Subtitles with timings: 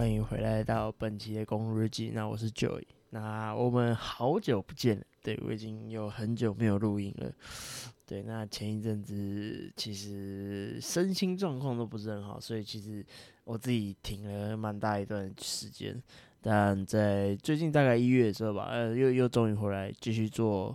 [0.00, 2.10] 欢迎回来到本期的公路日记。
[2.14, 2.82] 那我是 Joy。
[3.10, 7.30] 那我们好久不见了，对我已经有很久没有录音了。
[8.06, 13.04] 对，那前一阵子其实身心状况都不是很好，所以其实
[13.44, 16.02] 我自己停了蛮大一段时间。
[16.40, 20.74] 但在最近大概一月的时候吧，呃，又又终于回来继续做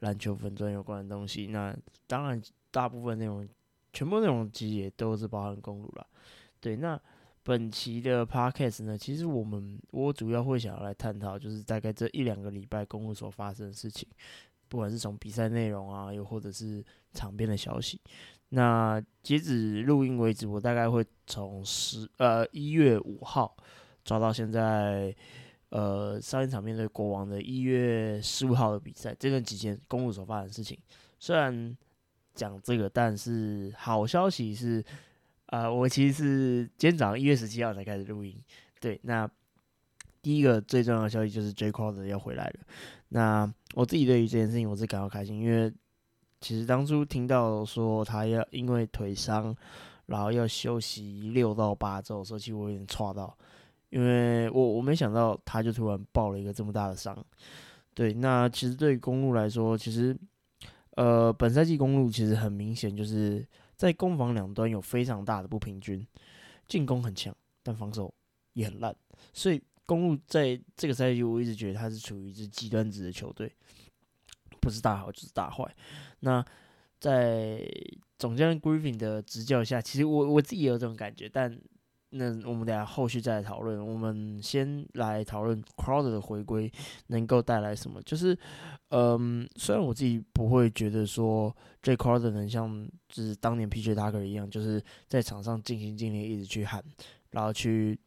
[0.00, 1.46] 篮球粉钻有关的东西。
[1.46, 1.72] 那
[2.08, 3.48] 当然，大部分内容，
[3.92, 6.04] 全部内容其实也都是包含公路了。
[6.58, 7.00] 对，那。
[7.44, 14.08] 本期的 podcast 呢，其实我们我主要会想要来探讨，就是大概这一两个礼拜公路所发生的事情，
[14.66, 18.00] 不管是从比赛内容啊，又或者是场边的消息。
[18.48, 23.54] 那截止录音为止，我大概会从十呃一月五号
[24.04, 25.14] 抓到现在，
[25.68, 30.78] 呃上一场面对国王的一月十五号的比赛，这段期间公路所发生的事情。
[31.18, 31.76] 虽然
[32.34, 34.82] 讲这个，但是好消息是。
[35.46, 38.34] 啊，我其实是今天早上一月十七号才开始录音。
[38.80, 39.28] 对，那
[40.22, 42.60] 第一个最重要的消息就是 J Crowder 要回来了。
[43.10, 45.72] 那我自己对于这件事情我是感到开心，因为
[46.40, 49.54] 其实当初听到说他要因为腿伤，
[50.06, 53.36] 然后要休息六到八周的时候，其实我有点错到，
[53.90, 57.16] 因为我我没想到他就突然爆了一个这么大的伤。
[57.92, 60.16] 对，那其实对于公路来说，其实
[60.96, 63.46] 呃本赛季公路其实很明显就是。
[63.76, 66.06] 在攻防两端有非常大的不平均，
[66.66, 68.12] 进攻很强，但防守
[68.52, 68.94] 也很烂，
[69.32, 73.52] 所以公路在这个赛季我一直觉得他是处于一支极端值的球队，
[74.60, 75.74] 不是大好就是大坏。
[76.20, 76.44] 那
[76.98, 77.64] 在
[78.18, 81.60] 总教练 Griffin 的执教下，其实我我自己也有这种感觉，但。
[82.16, 83.84] 那我们等下后续再来讨论。
[83.84, 86.70] 我们先来讨论 Crowder 的回归
[87.08, 88.00] 能够带来什么。
[88.02, 88.38] 就是，
[88.90, 96.82] 嗯，虽然我自己不会觉得说 J Crowder 能像就是当年 PJ Tucker 一样，就是在场上尽心尽力一直去喊，
[97.30, 97.98] 然后去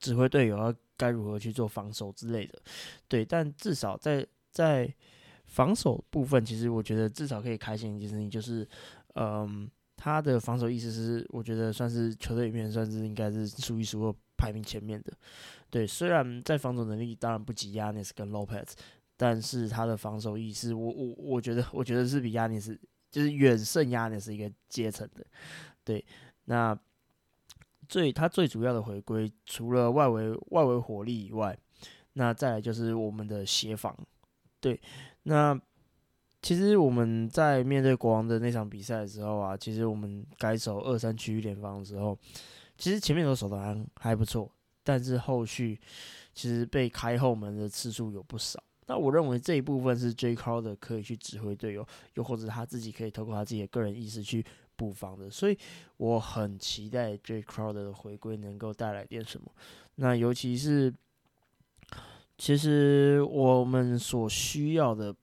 [0.00, 2.60] 指挥队友要该如何去做防守之类的。
[3.06, 4.92] 对，但至少在在
[5.46, 8.68] 防守部分，其实我觉得至少可以开心一件事情，就是，
[9.14, 9.70] 嗯。
[10.02, 15.12] 他的防守意识是，我觉得算是球队里面算是应该是数一数二排名前面的。
[15.68, 18.72] 对，虽然在防守能力当然不及亚尼斯跟 Lopez，
[19.18, 22.80] 但是他的防守意识，我我我觉得我觉得是比亚尼斯
[23.10, 25.22] 就是远胜亚尼斯一个阶层的。
[25.84, 26.02] 对，
[26.46, 26.74] 那
[27.86, 31.54] 最他最主要的回归，除了外围外围火力以外，
[32.14, 33.94] 那再来就是我们的协防。
[34.60, 34.80] 对，
[35.24, 35.60] 那。
[36.42, 42.18] 其实我们在面对国王的那场比赛的时候啊，其实我们改守二三区域联防的时候，
[42.78, 44.50] 其实前面都守的还还不错，
[44.82, 45.78] 但是后续
[46.32, 48.58] 其实被开后门的次数有不少。
[48.86, 54.42] 那我认为这一部分是 J Crowder 可以去指挥队友，又或者他自己可以透过他自己的个人意识去
[54.76, 55.28] 布防的。
[55.28, 55.56] 所以
[55.98, 59.52] 我很期待 J Crowder 的回归能够带来点什么。
[59.96, 60.92] 那尤其是
[62.38, 65.14] 其实我们所需要的。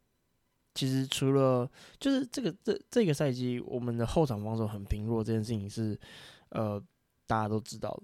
[0.78, 1.68] 其实除了
[2.00, 6.00] 就是这个这这个赛季，我们的后场防守很平弱，这件事情是
[6.50, 6.80] 呃
[7.26, 8.04] 大家都知道的。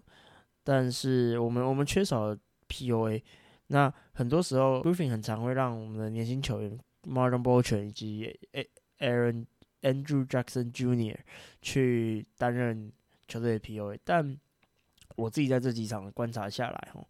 [0.64, 2.36] 但是我们我们缺少
[2.68, 3.22] POA，
[3.68, 8.40] 那很多时候 Griffin 很常会让我们的年轻球员 Martin b o l c h e r 以及
[8.98, 9.46] Aaron
[9.84, 11.20] Andrew Jackson Jr.
[11.62, 12.92] 去担任
[13.28, 14.36] 球队的 POA，但
[15.16, 17.06] 我自己在这几场观察下来，哈，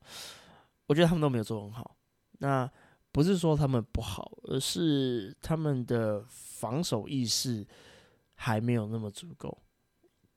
[0.88, 1.96] 我觉得他们都没有做很好。
[2.40, 2.70] 那
[3.14, 7.64] 不是说他们不好，而是他们的防守意识
[8.34, 9.56] 还没有那么足够。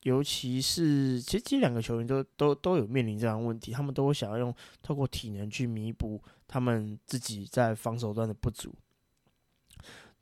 [0.02, 8.74] 尤其是，其实这两个球员都都都有面临这样问题，他们都会想要用透过体能去弥补他们自己在防守端的不足，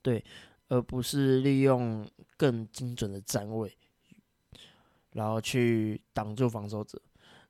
[0.00, 0.25] 对，
[0.69, 3.76] 而不是利用更精准的站位，
[5.10, 7.03] 然后去挡住防守者。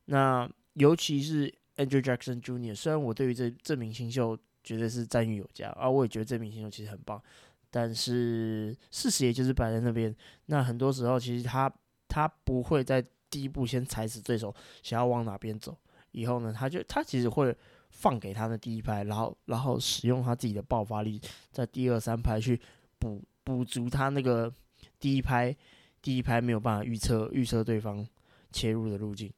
[0.07, 4.39] 那尤其是 Andrew Jackson Jr.，虽然我对于这这名新秀。
[4.65, 5.89] 绝对是赞誉有加啊！
[5.89, 7.23] 我也觉得这名新秀其实很棒，
[7.71, 10.13] 但是事实也就是摆在那边。
[10.47, 11.71] 那很多时候，其实他
[12.09, 14.53] 他不会在第一步先踩死对手，
[14.83, 15.77] 想要往哪边走。
[16.13, 17.55] 以后呢，他就他其实会
[17.91, 21.21] 放给他的第一拍，然后然后使用他自己的爆发力，
[21.53, 22.59] 在第二三拍去
[22.99, 24.51] 补补足他那个
[24.99, 25.55] 第一拍
[26.01, 28.07] 第一拍没有办法预测预测对方
[28.51, 29.31] 切入的路径。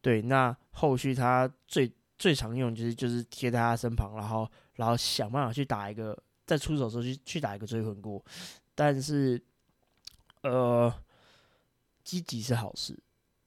[0.00, 1.92] 对，那后续他最。
[2.24, 8.24] 最常用就是就是贴在他身旁，然后然后想办法去打一个在出手时候去去打一个追魂锅，
[8.74, 9.38] 但是
[10.40, 10.90] 呃
[12.02, 12.98] 积极是好事，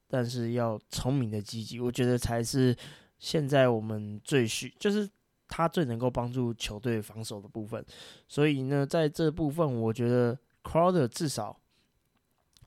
[0.06, 2.76] 但是要聪明的积极，我觉得才是
[3.18, 5.10] 现在我们最需就是
[5.48, 7.84] 他最能够帮助球队防守的部分。
[8.28, 11.60] 所以呢，在这部分，我觉得 Crowder 至少，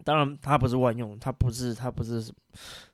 [0.04, 2.30] 当然他不是万用，他不是他不是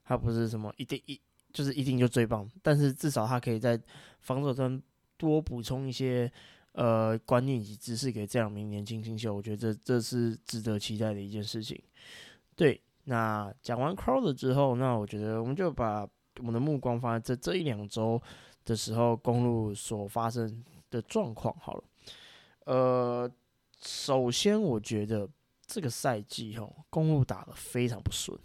[0.04, 1.20] 他不是什么一定一。
[1.58, 3.82] 就是一定就最棒，但是至少他可以在
[4.20, 4.80] 防守端
[5.18, 6.32] 多补充一些
[6.74, 11.82] 呃观念以及知识给这两名年轻新秀，我觉得这这是值得期待的一件事情。
[12.56, 16.08] 对，那讲完 crowd 之后，那我觉得我们就把
[16.38, 18.22] 我们的目光放在这这一两周
[18.64, 21.84] 的时候，公路所发生的状况好了。
[22.66, 23.32] 呃，
[23.82, 25.28] 首先我觉得
[25.66, 28.40] 这个赛季哈，公路打的非常不顺。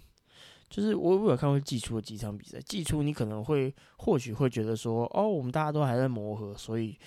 [0.72, 6.98] 就是我我有看过季初的几场比赛，季初你可能会或许会觉得说，哦，我们大家都还在磨合，所以，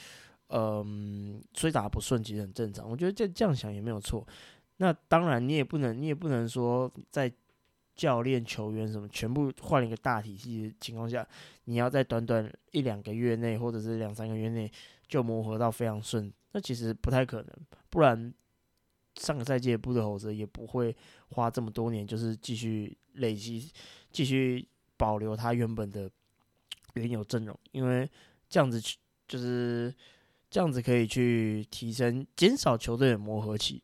[0.50, 2.88] 嗯，所以打不顺其实很正常。
[2.88, 4.23] 我觉得这这样想也没有错。
[4.77, 7.31] 那当然，你也不能，你也不能说在
[7.95, 11.27] 教练、球员什么全部换了一个大体系的情况下，
[11.63, 14.71] 你要在短短一两个月内或者是两三个月内
[15.07, 17.50] 就磨合到非常顺，那其实不太可能。
[17.89, 18.31] 不然。
[19.15, 20.95] 上个赛季的布德侯泽也不会
[21.29, 23.71] 花这么多年，就是继续累积、
[24.12, 24.67] 继续
[24.97, 26.09] 保留他原本的
[26.95, 28.09] 原有阵容，因为
[28.50, 28.97] 这样子去
[29.27, 29.94] 就是
[30.50, 33.81] 这样子可以去提升、减少球队的磨合期，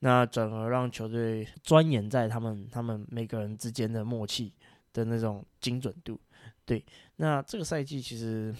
[0.00, 4.52] 那转而让球队钻研在他们他们每个人之间的默契
[4.92, 6.18] 的那种精准度。
[6.64, 6.84] 对，
[7.16, 8.54] 那这个赛季其实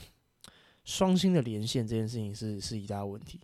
[0.85, 3.41] 双星的连线这件事情是是一大问题。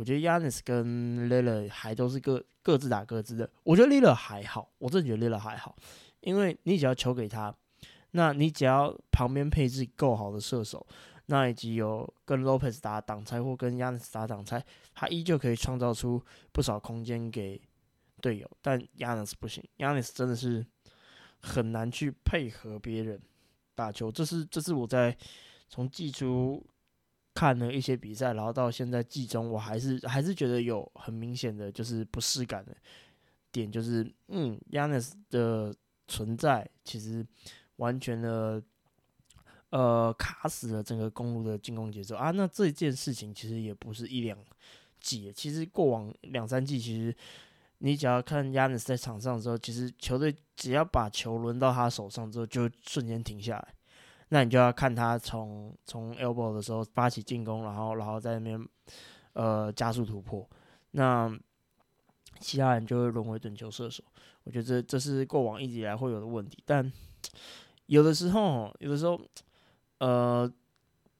[0.00, 3.50] 我觉得 Yanis 跟 Lila 还都是各各自打各自的。
[3.64, 5.76] 我觉得 Lila 还好，我真的觉得 Lila 还好，
[6.20, 7.54] 因为你只要球给他，
[8.12, 10.86] 那你只要旁边配置够好的射手，
[11.26, 14.64] 那以及有跟 Lopez 打挡拆或跟 Yanis 打挡拆，
[14.94, 17.60] 他依旧可以创造出不少空间给
[18.22, 18.50] 队友。
[18.62, 20.64] 但 Yanis 不行，Yanis 真的是
[21.42, 23.20] 很难去配合别人
[23.74, 24.10] 打球。
[24.10, 25.14] 这是这是我在
[25.68, 26.64] 从季初。
[27.40, 32.76] 看了一些比赛，然后到现在季中，我还是还是觉得有很明显的就是不适感的
[33.50, 35.74] 点，就是嗯，Yanis 的
[36.06, 37.26] 存在其实
[37.76, 38.62] 完全的
[39.70, 42.30] 呃卡死了整个公路的进攻节奏啊。
[42.30, 44.36] 那这件事情其实也不是一两
[45.00, 47.16] 季，其实过往两三季，其实
[47.78, 53.74] 你只要看 Yanis 在场上的时候，其实球队只要把球轮到他手上之后，就瞬间停下来。
[54.32, 58.68] 那你就要看他从从 elbow 的时候发起进攻，然后然后在那边
[59.32, 60.48] 呃加速突破，
[60.92, 61.36] 那
[62.38, 64.04] 其他人就会沦为等球射手。
[64.44, 66.92] 我觉得这这是过往一直以来会有的问题，但
[67.86, 69.20] 有的时候有的时候
[69.98, 70.48] 呃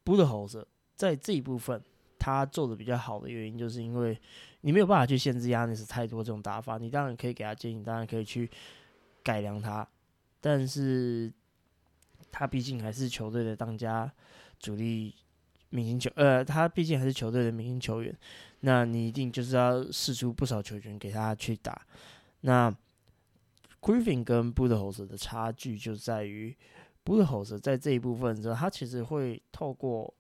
[0.05, 0.65] 布的猴子
[0.95, 1.83] 在这一部分
[2.17, 4.17] 他做的比较好的原因，就是因为
[4.61, 8.49] 你没有办法去限制亚尼斯太多这种打法，你当然可以给他建议，当然可以去
[9.25, 9.85] 改良他，
[10.41, 11.33] 但是。
[12.31, 14.11] 他毕竟还是球队的当家
[14.59, 15.15] 主力
[15.71, 18.17] 明星球，呃，他毕竟还是球队的明星球员，
[18.61, 21.81] 那你一定就是要试出不少球权给他去打。
[22.43, 22.75] 那
[23.81, 26.57] Griffin 跟 b u d h o s 的差距就在于
[27.05, 30.13] b u d h o s 在这一部分之后，他其实会透过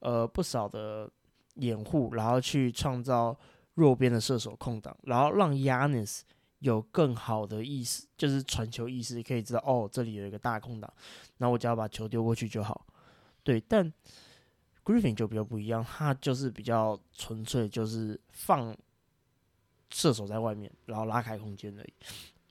[0.00, 1.10] 呃不少的
[1.54, 3.36] 掩护，然后去创造
[3.74, 6.20] 弱边的射手空档，然后让 Yanis。
[6.60, 10.90] 有更好的意识，就是传球意识，可以知道哦，这里有一个大空档，
[11.36, 12.86] 那我只要把球丢过去就好。
[13.42, 13.92] 对，但
[14.82, 18.74] Griffin 就比较不一样，他就是比较纯粹，就是放
[19.90, 21.92] 射手在外面，然后拉开空间而已，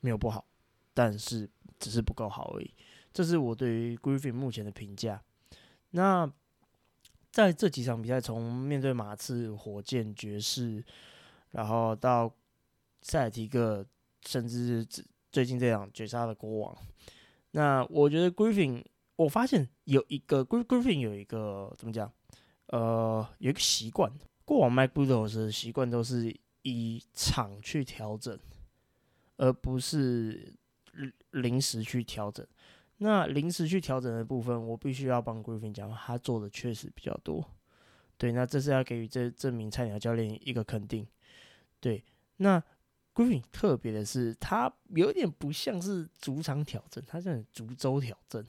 [0.02, 0.46] 没有不好，
[0.94, 1.50] 但是
[1.80, 2.70] 只是不够好而已。
[3.12, 5.20] 这是我对于 Griffin 目前的评价。
[5.90, 6.30] 那
[7.32, 10.82] 在这几场比赛，从面对马刺、火箭、爵士，
[11.50, 12.32] 然后到
[13.02, 13.84] 塞尔提克。
[14.26, 14.84] 甚至
[15.30, 16.76] 最近这场绝杀的国王，
[17.52, 22.12] 那我觉得 Griffin，我发现有一个 Griffin 有一个怎么讲？
[22.66, 24.10] 呃，有一个习惯，
[24.44, 28.36] 过往 Mike Budos 的习惯都是以场去调整，
[29.36, 30.52] 而不是
[31.30, 32.44] 临时去调整。
[32.98, 37.48] 那临时去调整的部分，我必须要帮 Griffin 讲，他做的确实比较多。
[38.18, 41.06] 对，那这是要给予这这名菜鸟教练一个肯定。
[41.78, 42.02] 对，
[42.38, 42.60] 那。
[43.16, 48.46] Griffin 特别的是，他有点不像是主场挑战，他像主州挑战。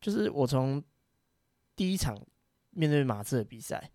[0.00, 0.82] 就是我从
[1.76, 2.20] 第一场
[2.70, 3.88] 面对马刺的比赛，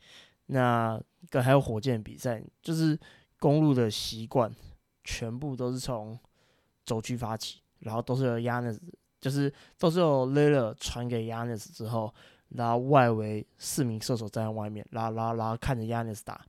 [0.45, 0.97] 那
[1.29, 2.97] 个还有火箭比赛，就是
[3.39, 4.49] 公路的习惯，
[5.03, 6.17] 全部都是从
[6.85, 8.79] 轴区发起，然后都是由 Yanis，
[9.19, 12.13] 就是都是由 Lila 传给 Yanis 之后，
[12.47, 16.43] 然后外围四名射手站在外面，然后然后然后看着 Yanis 打。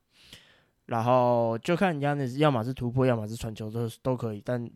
[0.90, 4.42] 然后就看人家那要么是突破，要么是传球，都都可以。
[4.44, 4.68] 但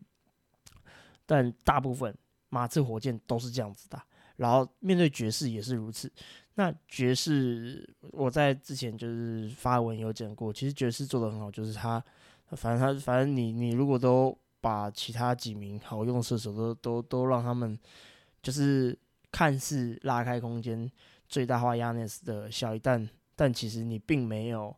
[1.25, 2.17] 但大部分
[2.47, 4.01] 马刺、火箭都是这样子的。
[4.37, 6.09] 然后面对爵士也是如此。
[6.53, 12.01] 那爵士我在之前就是发文有讲过，其实爵士做的很好，就是他
[12.51, 17.77] 反正他反正你你如果都把其他几名好用射手都都都让他们
[18.41, 18.97] 就是
[19.31, 20.89] 看似拉开空间、
[21.27, 24.73] 最大化 Yanis 的效益，但但其实你并没有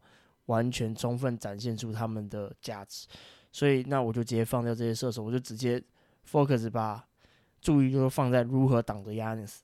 [0.47, 3.07] 完全充分展现出他们的价值。
[3.51, 5.81] 所以那我就直接放掉这些射手，我就直接
[6.29, 7.07] focus 把
[7.61, 9.59] 注意力放在如何挡着 Yanis。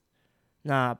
[0.64, 0.98] 那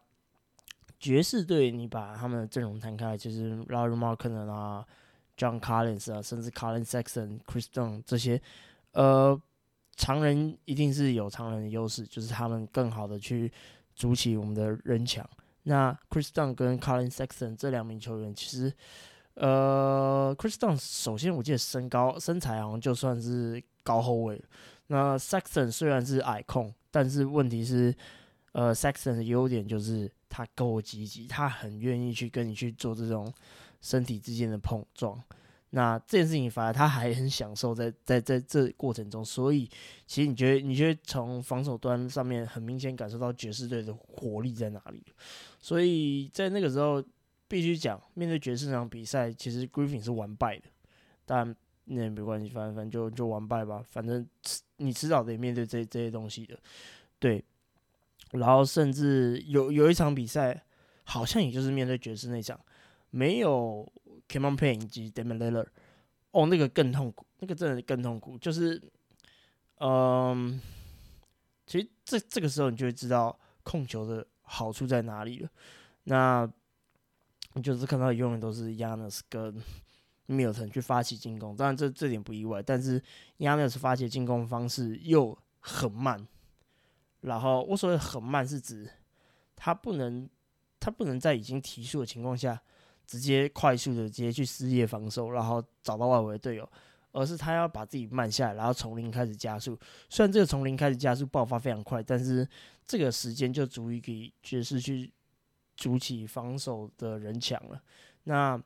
[1.00, 4.86] 爵士队，你把他们的阵容摊开，就是 Larry Markin 啊、
[5.38, 8.42] John Collins 啊，甚至 Colin Sexton、Chris Dunn 这些，
[8.92, 9.42] 呃，
[9.96, 13.52] 常人一定是有常人的优势，就是他们更好的去
[13.96, 15.28] 筑起我们的人墙。
[15.64, 18.74] 那 Chris Dunn 跟 Collins Sexton 这两名球员，其实，
[19.36, 24.42] 呃，Chris Dunn 首先我记得身高身材好像就算是高后卫，
[24.88, 27.96] 那 Saxon 虽然是矮控，但是问题是，
[28.52, 30.12] 呃，Saxon 的优点就是。
[30.36, 33.32] 他够积极，他很愿意去跟你去做这种
[33.82, 35.22] 身体之间的碰撞。
[35.70, 39.24] 那这件事情反而他还很享受在 在在这过程中。
[39.24, 39.70] 所以，
[40.08, 45.04] 其实你觉得，你觉得从防守端上面很明显感受到爵士队的活力在哪里？
[45.60, 47.00] 所以在那个时候，
[47.54, 50.64] 必须讲面对爵士那场比赛，其实 Griffin 是完败的。
[51.24, 53.84] 但那也没关系，反正反正就就完败吧。
[53.88, 54.28] 反正
[54.78, 56.58] 你迟早得面对这这些东西的，
[57.20, 57.46] 对。
[58.32, 60.66] 然后甚至有有一场比赛，
[61.04, 62.60] 好像也就是面对爵士那场，
[63.12, 63.88] 没有
[64.28, 65.68] Kemon Payne 以及 Damian Lillard，
[66.32, 68.36] 哦，那个更痛苦，那个真的更痛苦。
[68.40, 68.82] 就是，
[69.78, 70.60] 嗯，
[71.68, 75.50] 其实这这个时候你就会知道控球的好处在哪里了。
[76.06, 76.52] 那
[77.62, 79.62] 就是看到永远都是 Yanis 跟
[80.28, 83.02] Milton 去发起进攻，当然这这点不意外，但是
[83.40, 86.28] Yanis 发起进攻方式又很慢。
[87.22, 88.90] 然后我所谓很慢是指，
[89.56, 90.30] 他不能，
[90.80, 92.62] 他不能在已经提速的情况下，
[93.06, 96.70] 直接快速的直接去撕裂防守，然后找到外围队友，
[97.12, 99.78] 而是他要把自己慢下来，然后从零开始加速。
[100.10, 102.46] 虽然这个从零开始加速爆发非常快，但是
[102.86, 105.10] 这个时间就足以给爵士去
[105.76, 107.82] 筑起防守的人墙了。
[108.24, 108.62] 那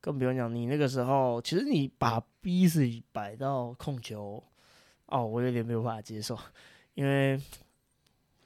[0.00, 4.42] 更不用讲，你那个时候其实你把 B 四摆到控球，
[5.06, 6.38] 哦，我有点没有办法接受，
[6.94, 7.40] 因为。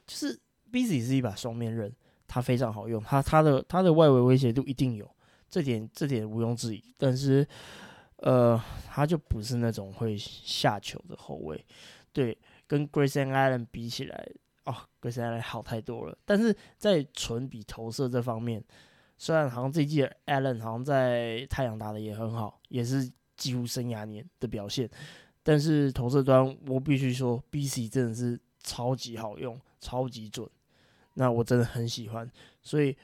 [0.05, 0.39] 就是
[0.71, 1.91] B Z 是一把双面刃，
[2.27, 5.09] 它非常好用，它它的它的外围威胁度一定有，
[5.49, 6.83] 这点这点毋庸置疑。
[6.99, 7.47] 但是，
[8.17, 11.65] 呃，他就不是那种会下球的后卫，
[12.13, 14.29] 对，跟 Grayson Allen 比起来，
[14.65, 16.17] 哦跟现在好太多了。
[16.25, 18.63] 但是在纯比投射这方面，
[19.19, 24.89] 虽然好像这季 Allen 好像在太阳打的也很好，也是几乎生涯年的表现，
[25.43, 29.61] 但是投射端我必须说，B C 真的是超级好用。
[29.85, 30.49] 超级准，
[31.15, 32.31] 那我真的很喜欢，
[32.63, 32.97] 所以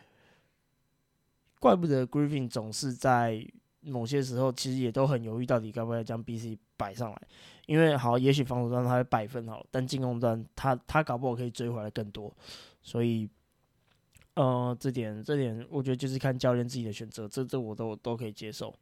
[1.58, 3.44] 怪不得 Griffin 总是在
[3.80, 7.22] 某些时候其实也都很犹豫，到底该不该将 BC 摆上来。
[7.66, 12.34] 因为好，也许防守端他会百分好，但进攻端他他搞不好可以追回来更多。
[12.80, 13.28] 所以，
[14.32, 18.74] 呃，这点这点我觉得就是看教练自己的选择，这这我都都可以接受。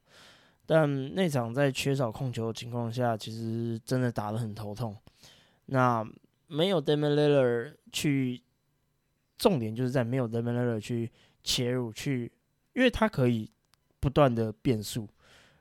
[0.64, 4.96] 但那场在缺少控球的情况下，其实真的打得很头痛。
[5.64, 6.08] 那。
[6.48, 8.40] 没有 Damian Lillard 去，
[9.36, 11.10] 重点就是在没有 Damian Lillard 去
[11.42, 12.30] 切入去，
[12.72, 13.50] 因为他可以
[13.98, 15.08] 不断的变速，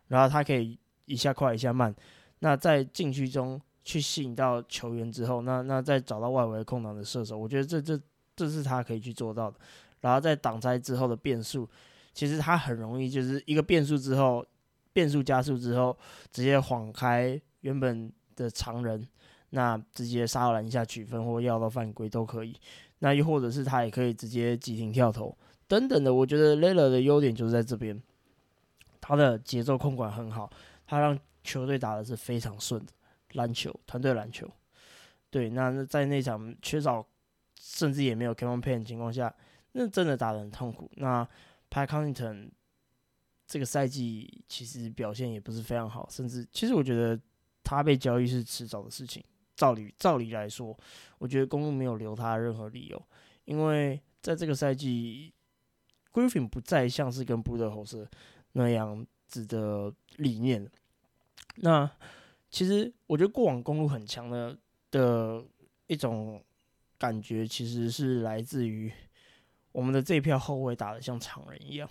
[0.10, 1.92] 然后他可以一下快一下慢。
[2.46, 8.00] 那在禁区中去吸引到球员之后，那那再找到外围空档的射手，我觉得这这
[8.36, 9.58] 这是他可以去做到的。
[10.02, 11.68] 然后在挡拆之后的变速，
[12.14, 14.46] 其实他很容易就是一个变速之后，
[14.94, 15.98] 变速加速之后，
[16.32, 19.08] 直接晃开原本的常人。
[19.52, 22.54] 那直接杀到篮下取分，或要到犯规都可以。
[23.00, 25.36] 那又或者是他也可以直接急停跳投
[25.68, 26.14] 等等的。
[26.14, 28.00] 我觉得 l 勒 l 的优点就是在这边，
[29.00, 30.50] 他的节奏控管很好，
[30.86, 32.92] 他让球队打的是非常顺的
[33.34, 34.50] 篮球，团队篮球。
[35.30, 37.06] 对，那在那场缺少
[37.60, 39.34] 甚至也没有 k e v i n p a n 的情况下，
[39.74, 40.90] 那真的打的很痛苦。
[40.96, 41.28] 那
[41.70, 42.52] p a c o n t o n
[43.46, 47.20] 这个赛季其实表现也不是非常好，甚至其实我觉得
[47.64, 49.24] 他被交易是迟早的事情。
[49.56, 50.78] 照理照理来说，
[51.18, 53.02] 我觉得公路没有留他任何理由，
[53.46, 55.34] 因为在这个赛季
[56.12, 58.10] ，Griffin 不再像是跟布德侯斯
[58.54, 60.66] 那样子的理念。
[61.58, 61.90] 那
[62.50, 64.58] 其实我觉得过往公路很强的
[64.92, 65.44] 的
[65.88, 66.42] 一种
[66.98, 68.90] 感觉，其实是来自于
[69.74, 71.90] 我们的这一票后卫打的像常人一样。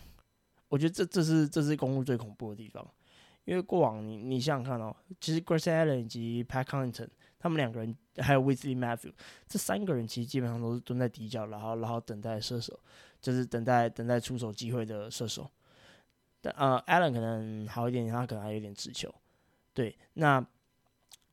[0.69, 2.83] 我觉得这这是这是公路最恐怖的地方，
[3.45, 7.09] 因为过往你你想想看哦，其实 Grayson Allen 以及 Pat Connaughton。
[7.39, 9.13] 他们两个人还有 Wesley Matthew，
[9.47, 12.81] 这三个人其实基本上都是蹲在底角，然后然后等待射手，
[13.21, 15.51] 就是等待等待出手机会的射手。
[16.45, 19.13] 但呃，Allen 可能好一点，他可能还有点持球。
[19.73, 20.47] 对，那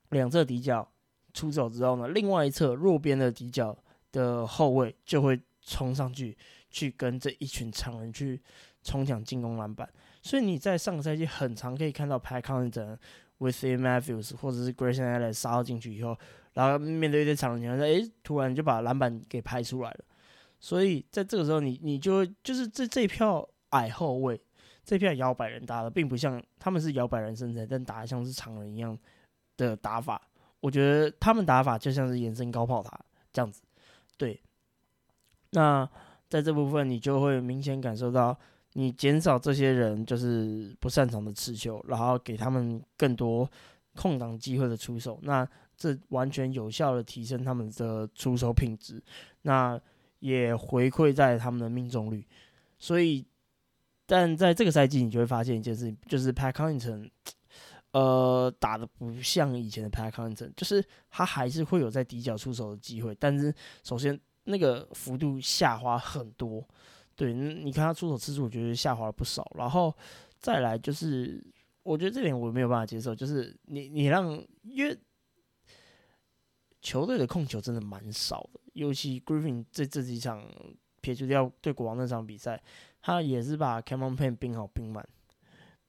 [0.08, 0.90] 两侧底角
[1.34, 3.76] 出手之后呢，另外一侧弱边的底角
[4.10, 6.34] 的后卫就会冲上去，
[6.70, 8.40] 去跟这一群常人去
[8.82, 9.86] 冲抢进攻篮板。
[10.22, 12.96] 所以你在上个赛季很常可以看到 Pat Connaughton、
[13.36, 16.16] With Matthews 或者是 Grayson Allen 杀进去以后，
[16.54, 20.04] 然后面对一些常人情况下，诶，突然就把篮板给拍出来了。
[20.58, 24.40] 所以在这个时候，你你就就是这这一票矮后卫，
[24.84, 28.96] 这片摇摆人打的，并不像他们是摇摆人身材，但打的像是常人一样
[29.56, 30.20] 的打法。
[30.60, 32.98] 我觉得他们打法就像是延伸高炮塔
[33.32, 33.62] 这样子。
[34.16, 34.40] 对，
[35.50, 35.88] 那
[36.28, 38.36] 在这部分你就会明显感受到，
[38.74, 43.50] 你减少这些人就是不擅长的持球，然后给他们更多
[43.94, 45.46] 空档机会的出手，那
[45.76, 49.02] 这完全有效的提升他们的出手品质。
[49.42, 49.80] 那
[50.20, 52.24] 也回馈在他们的命中率，
[52.78, 53.26] 所以，
[54.12, 57.08] 但在这个赛季，你就会发现一件事情，就是 Pat Connaughton，
[57.92, 66.62] 呃，打的不像以前的 Pat Connaughton，就是他还是会有在底角出手的机会，但是首先那个幅度下滑很多，
[67.16, 69.96] 对，你看他出手次数，我觉得下滑了不少，然后
[70.38, 71.42] 再来就是，
[71.82, 74.30] 我觉得这点我没有办法接受，就是你你让
[74.64, 74.94] 因为。
[76.84, 80.44] 球队的控球真的蛮少的，尤其 Griffin 这这几场
[81.00, 82.60] 撇除掉对国王那场比赛，
[83.02, 85.06] 他也是把 Camon Pan 冰好冰满。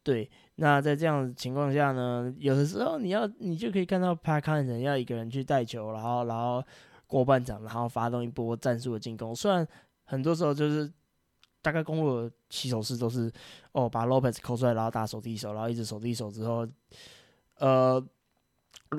[0.04, 6.62] 对，那在这样情况下呢，有的时候你要你就可以看到 p a c a n 要一个人去带球，然后然后
[7.08, 9.34] 过半场，然后发动一波战术的进攻。
[9.34, 9.66] 虽然
[10.04, 10.92] 很多时候就是
[11.62, 13.32] 大概攻入的起手式都是
[13.72, 16.68] 哦把 Lopez 扣出来，然后打手递手，然后一直手递手之后，
[17.60, 18.06] 呃。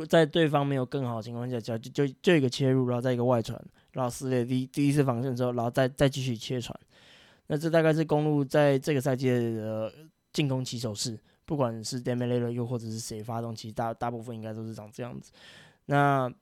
[0.09, 3.61] 在对方没有更好的情况下，就就就一个切入，然后再一个外传，
[3.93, 6.77] 然后撕裂第第一次防线之后，然后再再继续切传。
[7.47, 9.93] 那这大概是公路在这个赛季的
[10.33, 15.31] 进攻起手式，不管是 d e m i l a 又或者是谁发动，其实大大部分应该都是长这样子。
[15.87, 16.33] 那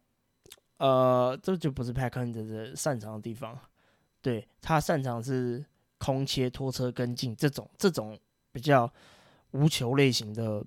[0.79, 3.59] 呃，这就不是 p a c k e n 的擅长的地方，
[4.21, 5.65] 对他擅长是
[5.99, 8.19] 空切、拖车、跟进这种这种
[8.53, 8.93] 比较
[9.53, 10.65] 无球类型的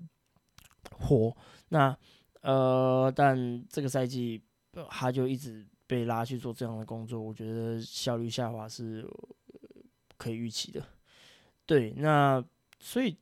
[0.91, 1.35] 活。
[1.69, 1.97] 那
[2.41, 4.41] 呃，但这个赛季
[4.89, 9.05] 他就一直被拉去做这样的工作，我觉得效率下滑是
[10.17, 10.83] 可以预期的。
[11.65, 12.43] 对，那
[12.79, 13.15] 所以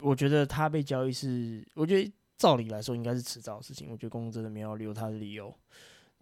[0.00, 3.90] 我觉得他被交易是，我觉得照理来说应该是迟早的事情。
[3.90, 5.54] 我觉得公司真的没有留他的理由。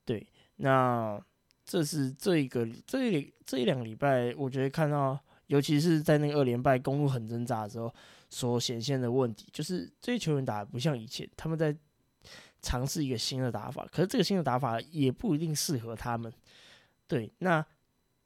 [0.05, 1.21] 对，那
[1.65, 7.95] 这是这一个这一这一两个礼拜，我觉得看到，尤其是在那个二连败公路很挣扎的时候，
[8.29, 11.77] 所显现的问题，就是这些球员打的不像以前，他们在。
[12.63, 16.31] 尝试一个新的打法，可是这个新的打法也不一定适合他们。
[17.07, 17.65] 对，那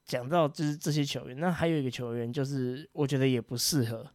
[0.05, 4.07] 讲到就是这些球员，那还有一个球员就是我觉得也不适合，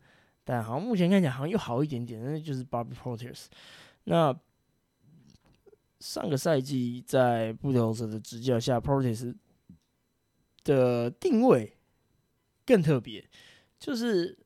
[0.43, 3.45] 但好像目前看起来好像又好一点点，那就是 Bobby Portis。
[4.05, 4.37] 那
[5.99, 9.35] 上个赛季在布头者的执教下，Portis
[10.63, 11.77] 的定位
[12.65, 13.27] 更特别，
[13.79, 14.37] 就是。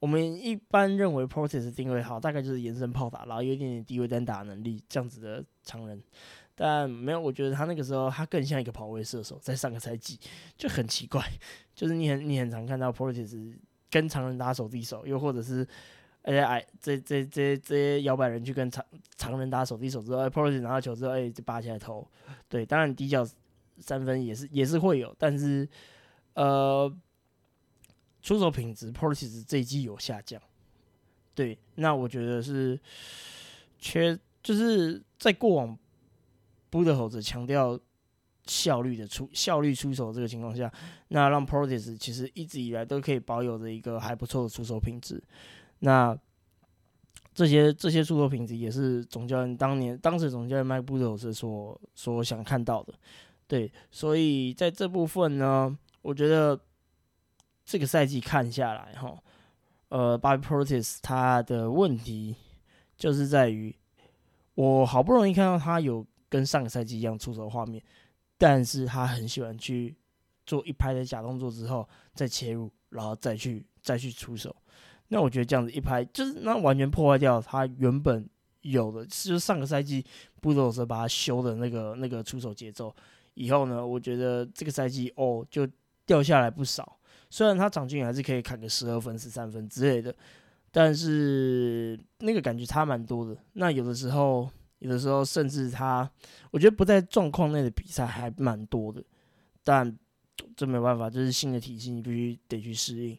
[0.00, 6.00] 我们一般认为 Portis 定位好，大概就是延伸炮打，然后有一点点低位单打能力这样子的常人，
[6.58, 10.18] 但没有，我觉得他那个时候他更像一个跑位射手，在上个赛季
[10.56, 11.24] 就很奇怪，
[11.74, 13.54] 就是你很你很常看到 Portis
[13.90, 15.66] 跟常人打手递手，又或者是
[16.22, 18.84] 哎哎这这这这些摇摆人去跟常
[19.16, 22.06] 常人打手递手之后哎，Portis 拿到球之后，哎就拔起来投，
[22.48, 23.26] 对，当然底角
[23.78, 25.68] 三分也是也是会有，但是
[26.34, 26.92] 呃。
[28.20, 30.42] 出手品质 p o r t i s 这一季有下降，
[31.36, 32.78] 对，那我觉得是
[33.78, 35.78] 缺，就是在过往
[36.70, 37.78] 布的猴子强调
[38.46, 40.72] 效率的出效率出手这个情况下，
[41.08, 45.22] 那让 p o r t i s 其实一直以来都可以保有着一个还不错的出手品质。
[45.80, 46.16] 那
[47.34, 52.94] 这些这些出手品质也是总教练当年当时总教练麦布的猴子所所想看到的，
[53.46, 56.58] 对，所以在这部分呢，我觉得。
[57.70, 59.14] 这个赛季看下来，哈，
[59.90, 62.34] 呃，Bobby Portis 他的问题
[62.96, 63.76] 就是在于，
[64.54, 67.82] 我好不容易看到他有跟上个赛季一样出手画面，
[68.36, 69.94] 但是他很喜欢去
[70.46, 74.54] 做一拍的假动作之后再切入，然后再去再去出手。
[75.08, 78.28] 那我觉得这样子一拍，就是那完全破坏掉他原本
[78.60, 80.04] 有的，就是上个赛季
[80.40, 82.94] 布鲁斯把他修的那个那个出手节奏。
[83.34, 85.66] 以后呢，我觉得这个赛季哦就
[86.04, 86.98] 掉下来不少。
[87.30, 90.14] 虽然他场均还是可以砍个十二分、十三分之类的，
[90.70, 93.36] 但是那个感觉差蛮多的。
[93.52, 96.08] 那有的时候，有的时候甚至他，
[96.50, 99.02] 我觉得不在状况内的比赛还蛮多的。
[99.64, 99.96] 但
[100.56, 103.18] 这没办法，这是新的体系，你必须得去适应。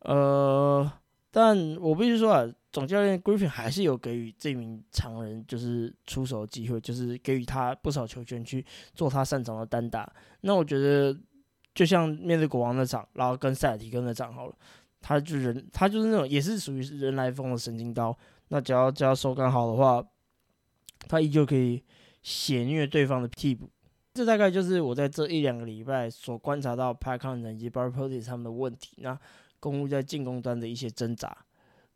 [0.00, 0.90] 呃，
[1.30, 8.64] 但我必须说啊，总教练 Griffin 还是有给予这名常人就是出手机会，就是给予他不少球权去
[8.94, 10.10] 做他擅长的单打。
[10.42, 11.14] 那我觉得，
[11.74, 14.54] 就像面对国王那场，然后跟塞尔提克的场好了，
[15.00, 18.16] 他就人他就是那种也是属于人来疯的神经刀。
[18.48, 20.02] 那只要只要手感好的话，
[21.06, 21.82] 他依旧可以
[22.22, 23.70] 血虐对方的替补。
[24.14, 28.96] 这大概就是我在这一两个礼拜所观察到 p a c o n 以及 Bar p o t i 他们的问题。
[28.96, 29.16] 那
[29.60, 31.36] 公路在进攻端的一些挣扎，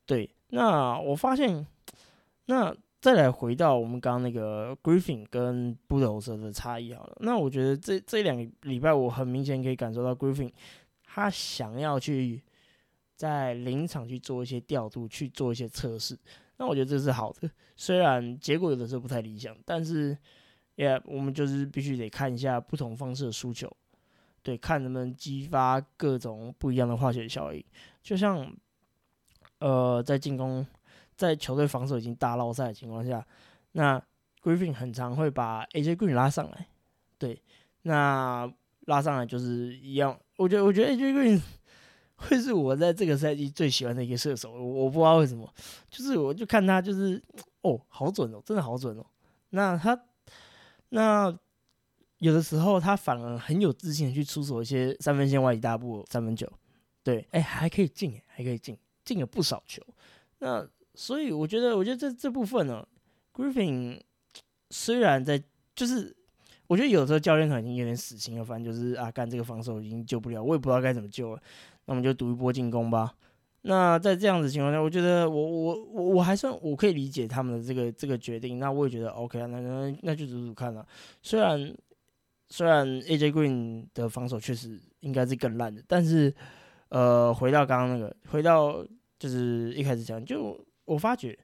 [0.07, 0.31] 对。
[0.49, 1.67] 那我发现，
[2.47, 7.17] 那再来回到我们刚刚那个 Griffin 跟 b u l d o z e r 的差异好了。
[7.21, 10.53] 那我觉得这这两礼拜，我很明显可以感受到 Griffin
[11.05, 12.43] 他想要去
[13.17, 16.17] 在临场去做一些调度，去做一些测试。
[16.63, 20.17] 那我觉得这是好的，虽然结果有的时候不太理想，但是
[20.77, 23.69] 也我们就是必须得看一下不同方式的输球，
[24.45, 27.65] 对，看能不能激发各种不一样的化学效应，
[28.01, 28.55] 就像。
[29.59, 30.67] 呃，在进攻，
[31.15, 33.25] 在球队防守已经大落赛的情况下，
[33.71, 33.97] 那
[34.43, 36.67] Griffin 很常会把 AJ Green 拉上来，
[37.17, 37.41] 对，
[37.83, 38.53] 那
[38.87, 40.19] 拉上来就是一样。
[40.37, 41.41] 我觉得，我觉得 AJ Green
[42.29, 44.53] 会是我在这个赛季最喜欢的一个射手。
[44.53, 45.53] 我我不知道为什么，
[45.91, 47.21] 就是我就看他就是
[47.63, 49.05] 哦，好准哦，真的好准哦。
[49.51, 50.01] 那他
[50.91, 51.37] 那
[52.19, 56.47] 有的时候他反而很有自信的去出手一些三分线外一大步三分球，
[57.03, 58.79] 对，哎，还可以进，还可以进。
[59.05, 59.83] 进了不少球，
[60.39, 62.87] 那所以我觉得，我觉得这这部分呢
[63.35, 64.01] ，Griffin
[64.71, 65.43] 虽然在，
[65.75, 66.17] 就是
[66.69, 71.43] 我觉得有时候教练团已经有点死心了，反正就是啊，干这个防守已经救不了，我也不知道该怎么救了，
[71.87, 73.15] 那我们就赌一波进攻吧。
[73.63, 80.87] 那在这样子情况下，我觉得我我我我还算我可以理解他们的这个这个决定，那我也觉得 OK 啊，那那那就赌赌看了。
[81.23, 81.75] 虽然
[82.49, 86.35] 虽然 AJ Green 的防守确实应该是更烂的，但是。
[86.95, 88.87] 呃，回到刚刚那个，回到
[89.19, 91.39] 就是一开始讲，就我发觉，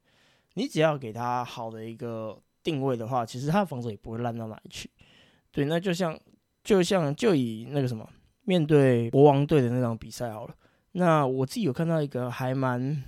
[0.53, 4.90] 你只要给他好的一个定位的话，其实他的防守也不会烂到哪里去。
[5.51, 6.20] 对，那就像
[6.62, 8.07] 就像就以那个什么，
[8.48, 10.54] 面对国王队的那场比赛好了，
[10.92, 13.04] 那我自己有看到一个还蛮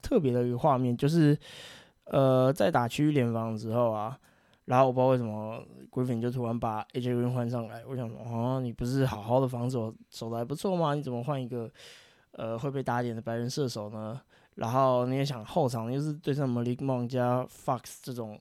[0.00, 1.38] 特别的一个画面，就是
[2.04, 4.18] 呃，在打区域联防的时候啊。
[4.64, 10.94] 然后我不知道为什么 Griffin 就突然把 AJ Green 换上来，我想说，哦，你不是好好的防守守的还不错吗？
[10.94, 11.70] 你怎么换一个
[12.30, 14.18] 呃会被打点的白人射手呢？
[14.54, 18.40] 然后你也想后场又是对上 Malik Monk 加 Fox 这种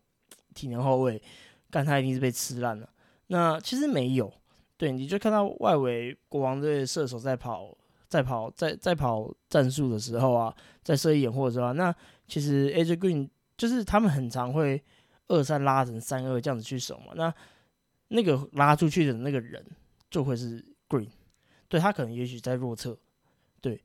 [0.55, 1.21] 体能后卫，
[1.69, 2.87] 干他一定是被吃烂了。
[3.27, 4.31] 那其实没有，
[4.77, 11.93] 对，你就看到外围国王队射手在跑，在跑，在在跑战术的时候啊，在射掩护的时候，那
[12.27, 14.83] 其实 AJ Green 就是他们很常会。
[15.29, 17.33] 二三拉成三二这样子去守嘛，那
[18.09, 19.65] 那个拉出去的那个人
[20.11, 21.07] 就会是 Green，
[21.69, 22.95] 对他可能也许在弱侧，
[23.61, 23.81] 对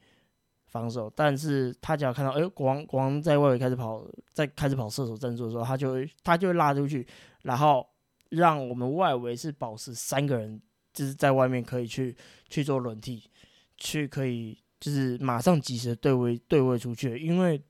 [0.66, 7.06] 防守，但是他只要看到哎国王国王在外围开始跑，在开始跑射手战术的时候，他就会他就会拉出去，
[7.42, 7.88] 然后
[8.30, 10.60] 让我们外围是保持三个人，
[10.98, 12.16] 就是在外面可以去
[12.48, 13.22] 去做轮替，
[13.76, 17.62] 去可以就是马上及时对位对位出去，因为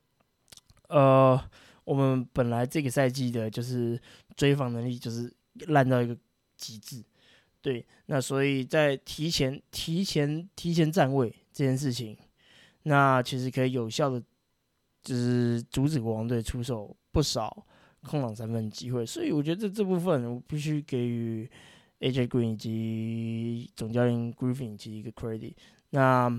[0.87, 1.39] 呃。
[1.85, 3.99] 我们本来这个赛季的就是
[4.35, 5.33] 追防能力就是
[5.69, 6.15] 烂到一个
[6.55, 7.03] 极致，
[7.63, 12.15] 对，那所以在提前、提前、提前站位这件事情，
[12.83, 14.21] 那其实可以有效的
[15.01, 17.65] 就是阻止国王队出手不少
[18.03, 21.49] 空档三分机会，所以我觉得这部分我必须给予
[21.99, 25.53] AJ Green 以及总教练 Griffin 以及一个 credit。
[25.91, 26.29] 那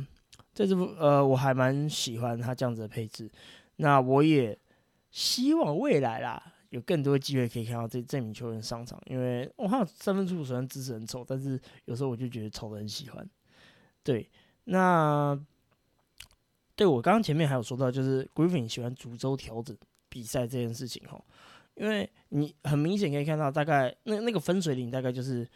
[0.53, 3.31] 在这部呃，我还蛮喜欢他这样子的配置，
[3.77, 4.59] 那我也。
[5.13, 13.29] 希望未来啦，有更多机会可以看到这这名球员上场，因为我看到，三分出虽然姿势很丑，但是有时候我就觉得丑的很喜欢。
[14.05, 14.31] 对，
[14.67, 15.37] 那
[16.77, 19.77] 对我刚刚前面还有说到，就是 Griffin 喜欢逐周调整
[20.09, 21.21] 比赛这件事情哈，
[21.81, 25.49] 因为你很明显可以看到，大概那那个分水岭大概就是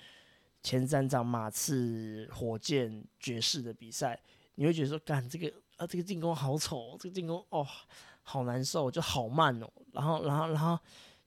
[0.63, 4.19] 前三场马刺、火箭、爵士的比赛，
[4.55, 7.67] 你会觉得说，干这个啊，这个进攻好丑，这个进攻哦。
[8.27, 9.69] 好难受，就好慢哦。
[9.93, 10.79] 然后，然后，然后，